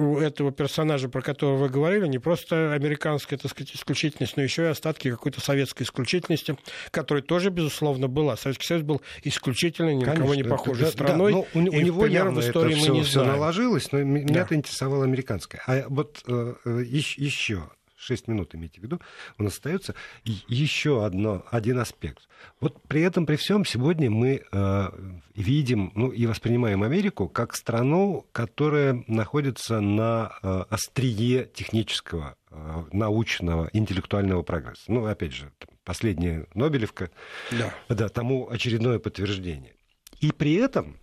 у 0.00 0.18
этого 0.18 0.50
персонажа, 0.52 1.08
про 1.08 1.22
которого 1.22 1.56
вы 1.56 1.68
говорили, 1.68 2.06
не 2.06 2.18
просто 2.18 2.72
американская, 2.72 3.38
так 3.38 3.50
сказать, 3.50 3.74
исключительность, 3.74 4.36
но 4.36 4.42
еще 4.42 4.64
и 4.64 4.66
остатки 4.66 5.10
какой-то 5.10 5.40
советской 5.40 5.84
исключительности, 5.84 6.56
которая 6.90 7.22
тоже, 7.22 7.50
безусловно, 7.50 8.08
была. 8.08 8.36
Советский 8.36 8.66
Союз 8.66 8.82
был 8.82 9.02
исключительно 9.22 9.94
ни 9.94 10.04
на 10.04 10.16
кого 10.16 10.34
не 10.34 10.44
похожей 10.44 10.86
да, 10.86 10.90
страной. 10.90 11.32
Да, 11.32 11.38
у, 11.38 11.46
у 11.54 11.60
него 11.60 12.06
явно 12.06 12.40
в 12.40 12.44
истории 12.44 12.72
это 12.72 12.78
мы 12.78 12.84
все, 12.84 12.92
не 12.92 13.02
все 13.02 13.24
наложилось, 13.24 13.92
но 13.92 13.98
да. 13.98 14.04
меня-то 14.04 14.54
интересовало 14.54 15.04
американское. 15.04 15.62
А 15.66 15.84
вот 15.88 16.22
э, 16.26 16.54
э 16.64 16.82
еще 16.86 17.70
6 18.00 18.28
минут 18.28 18.54
имейте 18.54 18.80
в 18.80 18.84
виду, 18.84 19.00
у 19.38 19.42
нас 19.42 19.54
остается 19.54 19.94
еще 20.24 21.04
одно, 21.04 21.44
один 21.50 21.78
аспект. 21.78 22.28
Вот 22.60 22.82
при 22.88 23.02
этом, 23.02 23.26
при 23.26 23.36
всем, 23.36 23.64
сегодня 23.64 24.10
мы 24.10 24.42
э, 24.50 24.88
видим 25.34 25.92
ну, 25.94 26.08
и 26.08 26.26
воспринимаем 26.26 26.82
Америку 26.82 27.28
как 27.28 27.54
страну, 27.54 28.26
которая 28.32 29.04
находится 29.06 29.80
на 29.80 30.32
э, 30.42 30.64
острие 30.70 31.46
технического, 31.52 32.36
э, 32.50 32.84
научного, 32.92 33.68
интеллектуального 33.72 34.42
прогресса. 34.42 34.84
Ну, 34.88 35.04
опять 35.04 35.32
же, 35.32 35.52
последняя 35.84 36.46
Нобелевка, 36.54 37.10
да. 37.50 37.74
Да, 37.88 38.08
тому 38.08 38.48
очередное 38.48 38.98
подтверждение. 38.98 39.74
И 40.20 40.32
при 40.32 40.54
этом, 40.54 40.98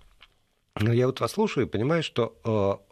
ну, 0.79 0.91
я 0.91 1.05
вот 1.05 1.19
вас 1.19 1.31
слушаю 1.31 1.67
и 1.67 1.69
понимаю, 1.69 2.01
что 2.01 2.35
э, 2.43 2.86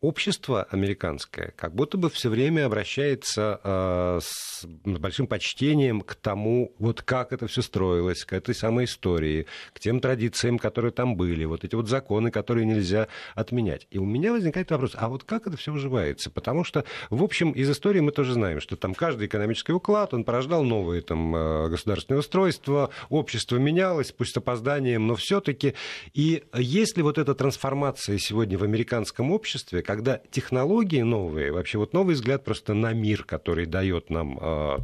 общество 0.00 0.64
американское 0.64 1.52
как 1.56 1.74
будто 1.74 1.96
бы 1.96 2.10
все 2.10 2.28
время 2.28 2.66
обращается 2.66 3.60
э, 3.62 4.20
с 4.22 4.64
большим 4.84 5.26
почтением 5.26 6.02
к 6.02 6.14
тому, 6.14 6.74
вот 6.78 7.02
как 7.02 7.32
это 7.32 7.46
все 7.46 7.62
строилось, 7.62 8.24
к 8.24 8.32
этой 8.32 8.54
самой 8.54 8.84
истории, 8.84 9.46
к 9.72 9.80
тем 9.80 10.00
традициям, 10.00 10.58
которые 10.58 10.92
там 10.92 11.16
были, 11.16 11.44
вот 11.44 11.64
эти 11.64 11.74
вот 11.74 11.88
законы, 11.88 12.30
которые 12.30 12.66
нельзя 12.66 13.08
отменять. 13.34 13.86
И 13.90 13.98
у 13.98 14.04
меня 14.04 14.32
возникает 14.32 14.70
вопрос, 14.70 14.92
а 14.94 15.08
вот 15.08 15.24
как 15.24 15.46
это 15.46 15.56
все 15.56 15.72
уживается? 15.72 16.30
Потому 16.30 16.64
что, 16.64 16.84
в 17.10 17.22
общем, 17.22 17.52
из 17.52 17.70
истории 17.70 18.00
мы 18.00 18.12
тоже 18.12 18.34
знаем, 18.34 18.60
что 18.60 18.76
там 18.76 18.94
каждый 18.94 19.26
экономический 19.26 19.72
уклад, 19.72 20.12
он 20.12 20.24
порождал 20.24 20.62
новые 20.62 21.02
там 21.02 21.34
э, 21.34 21.68
государственные 21.68 22.20
устройства, 22.20 22.90
общество 23.08 23.56
менялось, 23.56 24.12
пусть 24.12 24.34
с 24.34 24.36
опозданием, 24.36 25.06
но 25.06 25.14
все-таки. 25.14 25.74
И 26.12 26.44
если 26.54 27.02
вот 27.02 27.18
эта 27.18 27.34
трансформация 27.34 28.18
сегодня 28.18 28.58
в 28.58 28.62
американском 28.62 29.30
обществе, 29.30 29.82
когда 29.86 30.20
технологии 30.30 31.02
новые, 31.02 31.52
вообще 31.52 31.78
вот 31.78 31.92
новый 31.92 32.16
взгляд 32.16 32.44
просто 32.44 32.74
на 32.74 32.92
мир, 32.92 33.24
который 33.24 33.66
дает 33.66 34.10
нам 34.10 34.38
э, 34.40 34.78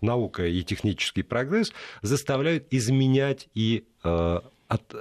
наука 0.00 0.46
и 0.46 0.62
технический 0.62 1.22
прогресс, 1.22 1.72
заставляют 2.02 2.66
изменять 2.70 3.48
и 3.54 3.86
э, 4.04 4.40
от, 4.68 4.94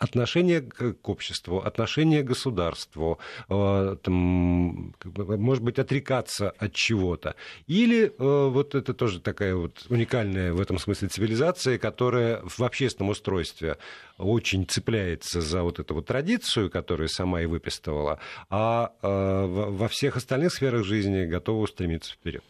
отношение 0.00 0.62
к 0.62 1.08
обществу, 1.08 1.58
отношение 1.58 2.22
к 2.22 2.26
государству, 2.26 3.18
э, 3.50 3.96
там, 4.02 4.94
может 5.04 5.62
быть, 5.62 5.78
отрекаться 5.78 6.50
от 6.50 6.72
чего-то. 6.72 7.34
Или 7.66 8.06
э, 8.06 8.48
вот 8.48 8.74
это 8.74 8.94
тоже 8.94 9.20
такая 9.20 9.54
вот 9.54 9.84
уникальная 9.90 10.54
в 10.54 10.60
этом 10.60 10.78
смысле 10.78 11.08
цивилизация, 11.08 11.78
которая 11.78 12.40
в 12.44 12.60
общественном 12.62 13.10
устройстве 13.10 13.76
очень 14.16 14.66
цепляется 14.66 15.42
за 15.42 15.62
вот 15.62 15.78
эту 15.78 15.94
вот 15.94 16.06
традицию, 16.06 16.70
которую 16.70 17.10
сама 17.10 17.42
и 17.42 17.46
выписывала, 17.46 18.20
а 18.48 18.92
э, 19.02 19.46
во 19.46 19.88
всех 19.88 20.16
остальных 20.16 20.54
сферах 20.54 20.82
жизни 20.84 21.26
готова 21.26 21.64
устремиться 21.64 22.14
вперед. 22.14 22.42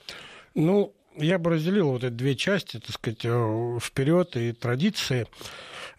Ну, 0.55 0.95
я 1.17 1.39
бы 1.39 1.51
разделил 1.51 1.91
вот 1.91 2.05
эти 2.05 2.13
две 2.13 2.37
части, 2.37 2.79
так 2.79 2.91
сказать, 2.91 3.21
вперед 3.83 4.37
и 4.37 4.53
традиции. 4.53 5.27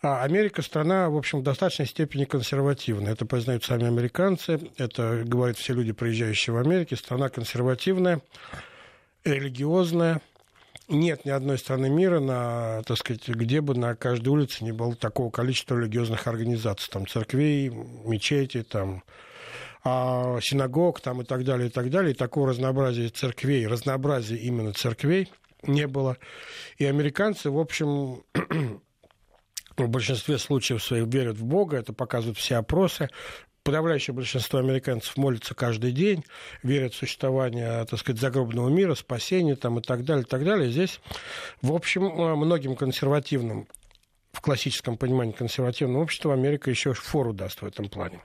А 0.02 0.24
Америка 0.24 0.63
страна, 0.63 1.10
в 1.10 1.17
общем, 1.17 1.39
в 1.39 1.43
достаточной 1.43 1.86
степени 1.86 2.26
консервативная. 2.26 3.13
Это 3.13 3.26
признают 3.26 3.63
сами 3.63 3.86
американцы, 3.86 4.60
это 4.78 5.24
говорят 5.26 5.58
все 5.58 5.74
люди, 5.74 5.91
приезжающие 5.91 6.54
в 6.54 6.58
Америку. 6.58 6.95
Страна 6.95 7.30
консервативная, 7.30 8.21
религиозная. 9.24 10.21
Нет 10.88 11.24
ни 11.24 11.30
одной 11.30 11.58
страны 11.60 11.89
мира, 11.89 12.19
на, 12.19 12.82
так 12.84 12.97
сказать, 12.97 13.28
где 13.30 13.62
бы 13.62 13.76
на 13.76 13.95
каждой 13.95 14.30
улице 14.30 14.63
не 14.63 14.71
было 14.71 14.95
такого 14.95 15.30
количества 15.30 15.78
религиозных 15.78 16.26
организаций. 16.26 16.89
Там 16.91 17.08
церквей, 17.08 17.69
мечети, 17.69 18.63
там 18.63 19.04
а, 19.84 20.39
синагог 20.41 21.02
там, 21.02 21.22
и 21.22 21.26
так 21.26 21.44
далее, 21.44 21.67
и 21.67 21.72
так 21.72 21.89
далее. 21.89 22.12
И 22.12 22.15
такого 22.15 22.50
разнообразия 22.50 23.10
церквей, 23.10 23.67
разнообразия 23.67 24.38
именно 24.38 24.74
церквей 24.74 25.32
не 25.63 25.88
было. 25.88 26.17
И 26.78 26.86
американцы, 26.86 27.50
в 27.50 27.60
общем, 27.60 28.24
в 29.78 29.88
большинстве 29.88 30.38
случаев 30.38 30.84
своих 30.84 31.08
верят 31.08 31.38
в 31.38 31.46
Бога, 31.46 31.78
это 31.78 31.94
показывают 31.94 32.38
все 32.38 32.58
опросы. 32.58 33.10
Подавляющее 33.63 34.13
большинство 34.13 34.58
американцев 34.58 35.17
молятся 35.17 35.54
каждый 35.54 35.91
день, 35.91 36.26
верят 36.63 36.94
в 36.94 36.98
существование, 36.98 37.86
так 37.86 38.00
сказать, 38.00 38.20
загробного 38.20 38.70
мира, 38.70 38.96
спасения 38.96 39.56
там, 39.56 39.78
и 39.78 39.84
так 39.84 40.04
далее, 40.04 40.24
и 40.24 40.28
так 40.28 40.44
далее. 40.44 40.72
Здесь, 40.72 41.00
в 41.62 41.72
общем, 41.72 42.06
многим 42.38 42.76
консервативным 42.76 43.67
в 44.32 44.41
классическом 44.41 44.98
понимании 44.98 45.34
консервативного 45.34 46.02
общества 46.02 46.34
Америка 46.34 46.72
еще 46.72 46.94
фору 46.94 47.34
даст 47.34 47.62
в 47.62 47.65
этом 47.65 47.88
плане. 47.89 48.20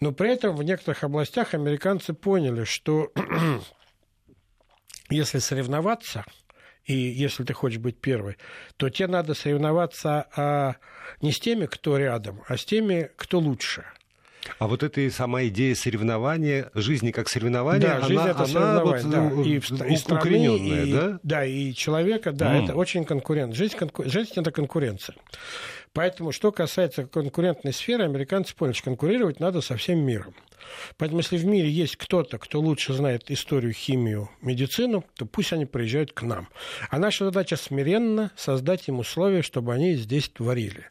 Но 0.00 0.12
при 0.12 0.32
этом 0.32 0.54
в 0.56 0.62
некоторых 0.62 1.04
областях 1.04 1.54
американцы 1.54 2.12
поняли, 2.14 2.64
что 2.64 3.12
если 5.10 5.38
соревноваться– 5.38 6.24
и 6.86 6.94
если 6.94 7.42
ты 7.44 7.52
хочешь 7.52 7.78
быть 7.78 8.00
первой, 8.00 8.36
то 8.76 8.88
тебе 8.88 9.08
надо 9.08 9.34
соревноваться 9.34 10.28
а, 10.36 10.76
не 11.20 11.32
с 11.32 11.40
теми, 11.40 11.66
кто 11.66 11.98
рядом, 11.98 12.42
а 12.46 12.56
с 12.56 12.64
теми, 12.64 13.10
кто 13.16 13.40
лучше. 13.40 13.84
А 14.60 14.68
вот 14.68 14.84
эта 14.84 15.10
сама 15.10 15.42
идея 15.46 15.74
соревнования, 15.74 16.70
жизни 16.74 17.10
как 17.10 17.28
соревнования, 17.28 17.88
да, 17.88 17.96
она, 17.96 18.06
жизнь 18.06 18.22
это 18.22 18.36
она 18.36 18.46
соревнование, 18.46 19.60
вот, 19.60 19.78
да. 19.78 19.86
и, 19.86 19.94
и 19.94 20.12
укорененная, 20.12 20.84
и, 20.84 20.92
да? 20.92 21.18
Да, 21.24 21.44
и 21.44 21.74
человека, 21.74 22.30
да, 22.30 22.54
Mm. 22.54 22.64
это 22.64 22.74
очень 22.76 23.04
конкурент. 23.04 23.56
Жизнь, 23.56 23.76
конку... 23.76 24.08
жизнь 24.08 24.34
это 24.36 24.52
конкуренция. 24.52 25.16
Поэтому, 25.96 26.30
что 26.30 26.52
касается 26.52 27.06
конкурентной 27.06 27.72
сферы, 27.72 28.04
американцы 28.04 28.54
поняли, 28.54 28.74
что 28.74 28.84
конкурировать 28.84 29.40
надо 29.40 29.62
со 29.62 29.78
всем 29.78 30.00
миром. 30.00 30.34
Поэтому, 30.98 31.20
если 31.20 31.38
в 31.38 31.46
мире 31.46 31.70
есть 31.70 31.96
кто-то, 31.96 32.36
кто 32.36 32.60
лучше 32.60 32.92
знает 32.92 33.30
историю, 33.30 33.72
химию, 33.72 34.28
медицину, 34.42 35.06
то 35.14 35.24
пусть 35.24 35.54
они 35.54 35.64
приезжают 35.64 36.12
к 36.12 36.20
нам. 36.20 36.50
А 36.90 36.98
наша 36.98 37.24
задача 37.24 37.56
смиренно 37.56 38.30
создать 38.36 38.88
им 38.88 38.98
условия, 38.98 39.40
чтобы 39.40 39.72
они 39.72 39.94
здесь 39.94 40.28
творили. 40.28 40.90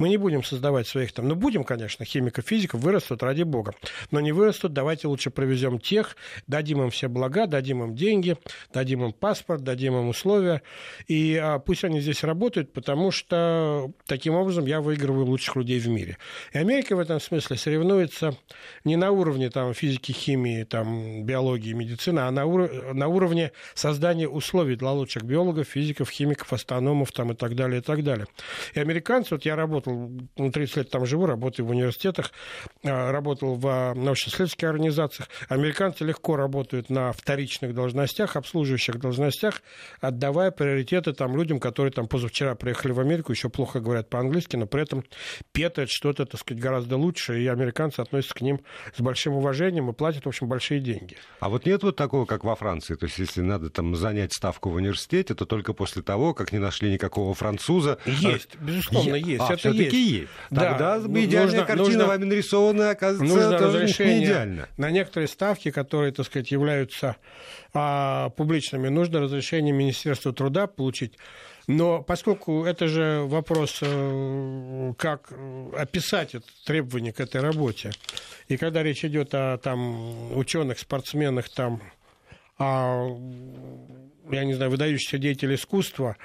Мы 0.00 0.08
не 0.08 0.16
будем 0.16 0.42
создавать 0.42 0.88
своих 0.88 1.12
там, 1.12 1.28
ну 1.28 1.34
будем, 1.34 1.62
конечно, 1.62 2.06
химиков, 2.06 2.46
физиков, 2.46 2.80
вырастут, 2.80 3.22
ради 3.22 3.42
бога. 3.42 3.74
Но 4.10 4.20
не 4.20 4.32
вырастут, 4.32 4.72
давайте 4.72 5.08
лучше 5.08 5.30
провезем 5.30 5.78
тех, 5.78 6.16
дадим 6.46 6.82
им 6.82 6.90
все 6.90 7.08
блага, 7.08 7.46
дадим 7.46 7.84
им 7.84 7.94
деньги, 7.94 8.38
дадим 8.72 9.04
им 9.04 9.12
паспорт, 9.12 9.62
дадим 9.62 9.98
им 9.98 10.08
условия. 10.08 10.62
И 11.06 11.36
а, 11.36 11.58
пусть 11.58 11.84
они 11.84 12.00
здесь 12.00 12.24
работают, 12.24 12.72
потому 12.72 13.10
что 13.10 13.92
таким 14.06 14.36
образом 14.36 14.64
я 14.64 14.80
выигрываю 14.80 15.26
лучших 15.26 15.56
людей 15.56 15.78
в 15.78 15.88
мире. 15.88 16.16
И 16.54 16.58
Америка 16.58 16.96
в 16.96 16.98
этом 16.98 17.20
смысле 17.20 17.58
соревнуется 17.58 18.34
не 18.84 18.96
на 18.96 19.10
уровне 19.10 19.50
там, 19.50 19.74
физики, 19.74 20.12
химии, 20.12 20.64
там, 20.64 21.24
биологии, 21.24 21.74
медицины, 21.74 22.20
а 22.20 22.30
на, 22.30 22.46
ур- 22.46 22.94
на 22.94 23.08
уровне 23.08 23.52
создания 23.74 24.28
условий 24.28 24.76
для 24.76 24.92
лучших 24.92 25.24
биологов, 25.24 25.68
физиков, 25.68 26.08
химиков, 26.08 26.54
астрономов 26.54 27.12
там, 27.12 27.32
и 27.32 27.34
так 27.34 27.54
далее, 27.54 27.80
и 27.80 27.82
так 27.82 28.02
далее. 28.02 28.26
И 28.72 28.80
американцы, 28.80 29.34
вот 29.34 29.44
я 29.44 29.56
работал 29.56 29.89
ну, 29.90 30.50
30 30.50 30.76
лет 30.76 30.90
там 30.90 31.06
живу, 31.06 31.26
работаю 31.26 31.66
в 31.66 31.70
университетах, 31.70 32.32
а, 32.84 33.12
работал 33.12 33.54
в 33.54 33.94
научно-исследовательских 33.94 34.68
организациях. 34.68 35.28
Американцы 35.48 36.04
легко 36.04 36.36
работают 36.36 36.90
на 36.90 37.12
вторичных 37.12 37.74
должностях, 37.74 38.36
обслуживающих 38.36 38.98
должностях, 38.98 39.62
отдавая 40.00 40.50
приоритеты 40.50 41.12
там 41.12 41.36
людям, 41.36 41.60
которые 41.60 41.92
там 41.92 42.08
позавчера 42.08 42.54
приехали 42.54 42.92
в 42.92 43.00
Америку, 43.00 43.32
еще 43.32 43.48
плохо 43.48 43.80
говорят 43.80 44.08
по-английски, 44.08 44.56
но 44.56 44.66
при 44.66 44.82
этом 44.82 45.04
петают 45.52 45.90
что-то, 45.90 46.26
так 46.26 46.40
сказать, 46.40 46.62
гораздо 46.62 46.96
лучше, 46.96 47.40
и 47.40 47.46
американцы 47.46 48.00
относятся 48.00 48.34
к 48.34 48.40
ним 48.40 48.60
с 48.96 49.00
большим 49.00 49.34
уважением 49.34 49.90
и 49.90 49.92
платят, 49.92 50.24
в 50.24 50.28
общем, 50.28 50.48
большие 50.48 50.80
деньги. 50.80 51.16
А 51.40 51.48
вот 51.48 51.66
нет 51.66 51.82
вот 51.82 51.96
такого, 51.96 52.24
как 52.24 52.44
во 52.44 52.54
Франции, 52.54 52.94
то 52.94 53.06
есть 53.06 53.18
если 53.18 53.40
надо 53.40 53.70
там 53.70 53.94
занять 53.94 54.32
ставку 54.32 54.70
в 54.70 54.74
университете, 54.74 55.34
то 55.34 55.44
только 55.46 55.72
после 55.72 56.02
того, 56.02 56.34
как 56.34 56.52
не 56.52 56.58
нашли 56.58 56.92
никакого 56.92 57.34
француза. 57.34 57.98
Есть, 58.06 58.56
безусловно, 58.60 59.14
есть. 59.14 59.40
А, 59.40 59.54
Это 59.54 59.70
есть. 59.84 60.28
Да. 60.50 60.70
Тогда 60.70 60.98
Ну, 60.98 61.20
идеальная 61.20 61.44
нужно- 61.60 61.64
картина 61.66 61.84
нужно- 61.88 62.06
вами 62.06 62.24
нарисованная, 62.24 62.90
оказывается, 62.90 63.36
нужно 63.36 63.58
тоже 63.58 63.78
не 63.78 63.82
разрешение 63.84 64.24
идеально. 64.24 64.68
на 64.76 64.90
некоторые 64.90 65.28
ставки, 65.28 65.70
которые, 65.70 66.12
так 66.12 66.26
сказать, 66.26 66.50
являются 66.50 67.16
а, 67.72 68.30
публичными, 68.30 68.88
нужно 68.88 69.20
разрешение 69.20 69.72
Министерства 69.72 70.32
труда 70.32 70.66
получить. 70.66 71.12
Но 71.68 72.02
поскольку 72.02 72.64
это 72.64 72.88
же 72.88 73.20
вопрос, 73.26 73.78
э, 73.80 74.92
как 74.98 75.32
описать 75.78 76.34
это 76.34 76.46
требование 76.66 77.12
к 77.12 77.20
этой 77.20 77.40
работе, 77.40 77.92
и 78.48 78.56
когда 78.56 78.82
речь 78.82 79.04
идет 79.04 79.34
о 79.34 79.58
там, 79.58 80.36
ученых, 80.36 80.80
спортсменах, 80.80 81.48
там, 81.48 81.80
о, 82.58 83.16
я 84.32 84.44
не 84.44 84.54
знаю, 84.54 84.70
выдающихся 84.70 85.18
деятелей 85.18 85.54
искусства, 85.54 86.16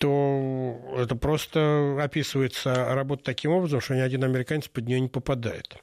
то 0.00 0.80
это 0.96 1.14
просто 1.14 1.98
описывается 2.00 2.86
работа 2.94 3.22
таким 3.22 3.50
образом, 3.50 3.82
что 3.82 3.94
ни 3.94 4.00
один 4.00 4.24
американец 4.24 4.66
под 4.66 4.86
нее 4.86 4.98
не 4.98 5.08
попадает. 5.08 5.76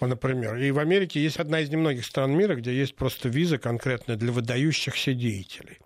Например, 0.00 0.56
и 0.56 0.70
в 0.70 0.78
Америке 0.78 1.22
есть 1.22 1.36
одна 1.36 1.60
из 1.60 1.68
немногих 1.68 2.06
стран 2.06 2.32
мира, 2.32 2.54
где 2.54 2.74
есть 2.74 2.96
просто 2.96 3.28
виза 3.28 3.58
конкретная 3.58 4.16
для 4.16 4.32
выдающихся 4.32 5.12
деятелей. 5.12 5.78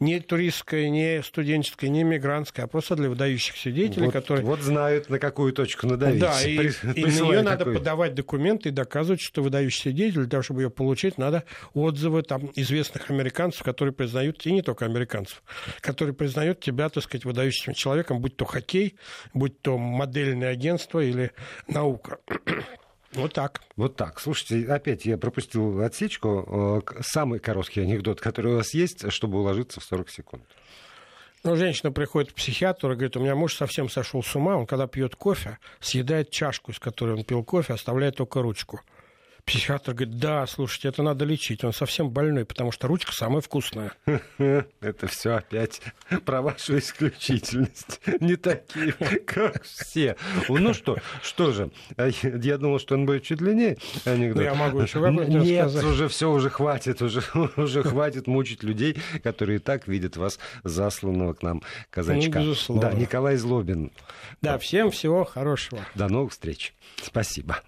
Не 0.00 0.18
туристская, 0.20 0.88
не 0.88 1.22
студенческая, 1.22 1.90
не 1.90 2.04
мигрантская, 2.04 2.64
а 2.64 2.68
просто 2.68 2.96
для 2.96 3.10
выдающихся 3.10 3.70
деятелей, 3.70 4.06
Вот, 4.06 4.12
которые... 4.14 4.46
вот 4.46 4.60
знают, 4.62 5.10
на 5.10 5.18
какую 5.18 5.52
точку 5.52 5.86
надавить. 5.86 6.20
Да, 6.20 6.42
и, 6.42 6.56
При- 6.56 6.92
и 6.94 7.04
на 7.04 7.10
нее 7.10 7.42
надо 7.42 7.66
подавать 7.66 8.14
документы 8.14 8.70
и 8.70 8.72
доказывать, 8.72 9.20
что 9.20 9.42
выдающийся 9.42 9.92
деятель. 9.92 10.20
Для 10.20 10.28
того, 10.30 10.42
чтобы 10.42 10.62
ее 10.62 10.70
получить, 10.70 11.18
надо 11.18 11.44
отзывы 11.74 12.22
там, 12.22 12.50
известных 12.56 13.10
американцев, 13.10 13.62
которые 13.62 13.92
признают, 13.92 14.44
и 14.46 14.52
не 14.52 14.62
только 14.62 14.86
американцев, 14.86 15.42
которые 15.82 16.14
признают 16.14 16.60
тебя, 16.60 16.88
так 16.88 17.04
сказать, 17.04 17.26
выдающимся 17.26 17.74
человеком, 17.74 18.20
будь 18.20 18.36
то 18.36 18.46
хоккей, 18.46 18.96
будь 19.34 19.60
то 19.60 19.76
модельное 19.76 20.48
агентство 20.48 21.00
или 21.00 21.32
наука. 21.68 22.18
Вот 23.12 23.32
так. 23.32 23.60
Вот 23.76 23.96
так. 23.96 24.20
Слушайте, 24.20 24.72
опять 24.72 25.04
я 25.04 25.18
пропустил 25.18 25.80
отсечку. 25.82 26.82
Э, 26.88 27.02
Самый 27.02 27.40
короткий 27.40 27.80
анекдот, 27.80 28.20
который 28.20 28.52
у 28.52 28.56
вас 28.56 28.72
есть, 28.74 29.10
чтобы 29.10 29.38
уложиться 29.40 29.80
в 29.80 29.84
40 29.84 30.10
секунд. 30.10 30.44
Ну, 31.42 31.56
женщина 31.56 31.90
приходит 31.90 32.32
к 32.32 32.34
психиатру 32.34 32.92
и 32.92 32.94
говорит, 32.94 33.16
у 33.16 33.20
меня 33.20 33.34
муж 33.34 33.56
совсем 33.56 33.88
сошел 33.88 34.22
с 34.22 34.36
ума, 34.36 34.56
он 34.56 34.66
когда 34.66 34.86
пьет 34.86 35.16
кофе, 35.16 35.58
съедает 35.80 36.30
чашку, 36.30 36.70
из 36.70 36.78
которой 36.78 37.16
он 37.16 37.24
пил 37.24 37.42
кофе, 37.42 37.72
оставляет 37.72 38.16
только 38.16 38.42
ручку. 38.42 38.80
Психиатр 39.44 39.94
говорит, 39.94 40.18
да, 40.18 40.46
слушайте, 40.46 40.88
это 40.88 41.02
надо 41.02 41.24
лечить, 41.24 41.64
он 41.64 41.72
совсем 41.72 42.10
больной, 42.10 42.44
потому 42.44 42.72
что 42.72 42.88
ручка 42.88 43.12
самая 43.12 43.40
вкусная. 43.40 43.92
Это 44.38 45.06
все 45.06 45.36
опять 45.36 45.80
про 46.24 46.42
вашу 46.42 46.78
исключительность. 46.78 48.00
Не 48.20 48.36
такие, 48.36 48.92
как 49.24 49.62
все. 49.64 50.16
Ну 50.48 50.74
что, 50.74 50.98
что 51.22 51.52
же, 51.52 51.70
а 51.96 52.08
я 52.08 52.58
думал, 52.58 52.78
что 52.78 52.94
он 52.94 53.06
будет 53.06 53.24
чуть 53.24 53.38
длиннее 53.38 53.78
анекдот. 54.04 54.36
Ну, 54.36 54.42
я 54.42 54.54
могу 54.54 54.80
еще 54.80 55.00
Нет, 55.00 55.66
уже 55.84 56.08
все, 56.08 56.30
уже 56.30 56.50
хватит, 56.50 57.02
уже, 57.02 57.22
уже 57.56 57.82
хватит 57.82 58.26
мучить 58.26 58.62
людей, 58.62 58.96
которые 59.22 59.56
и 59.56 59.60
так 59.60 59.88
видят 59.88 60.16
вас 60.16 60.38
засланного 60.64 61.34
к 61.34 61.42
нам 61.42 61.62
казачка. 61.90 62.40
Ну. 62.40 62.80
Да, 62.80 62.92
Николай 62.92 63.36
Злобин. 63.36 63.92
Да, 64.40 64.58
всем 64.58 64.90
всего 64.90 65.24
хорошего. 65.24 65.80
До 65.94 66.08
новых 66.08 66.32
встреч. 66.32 66.74
Спасибо. 67.02 67.60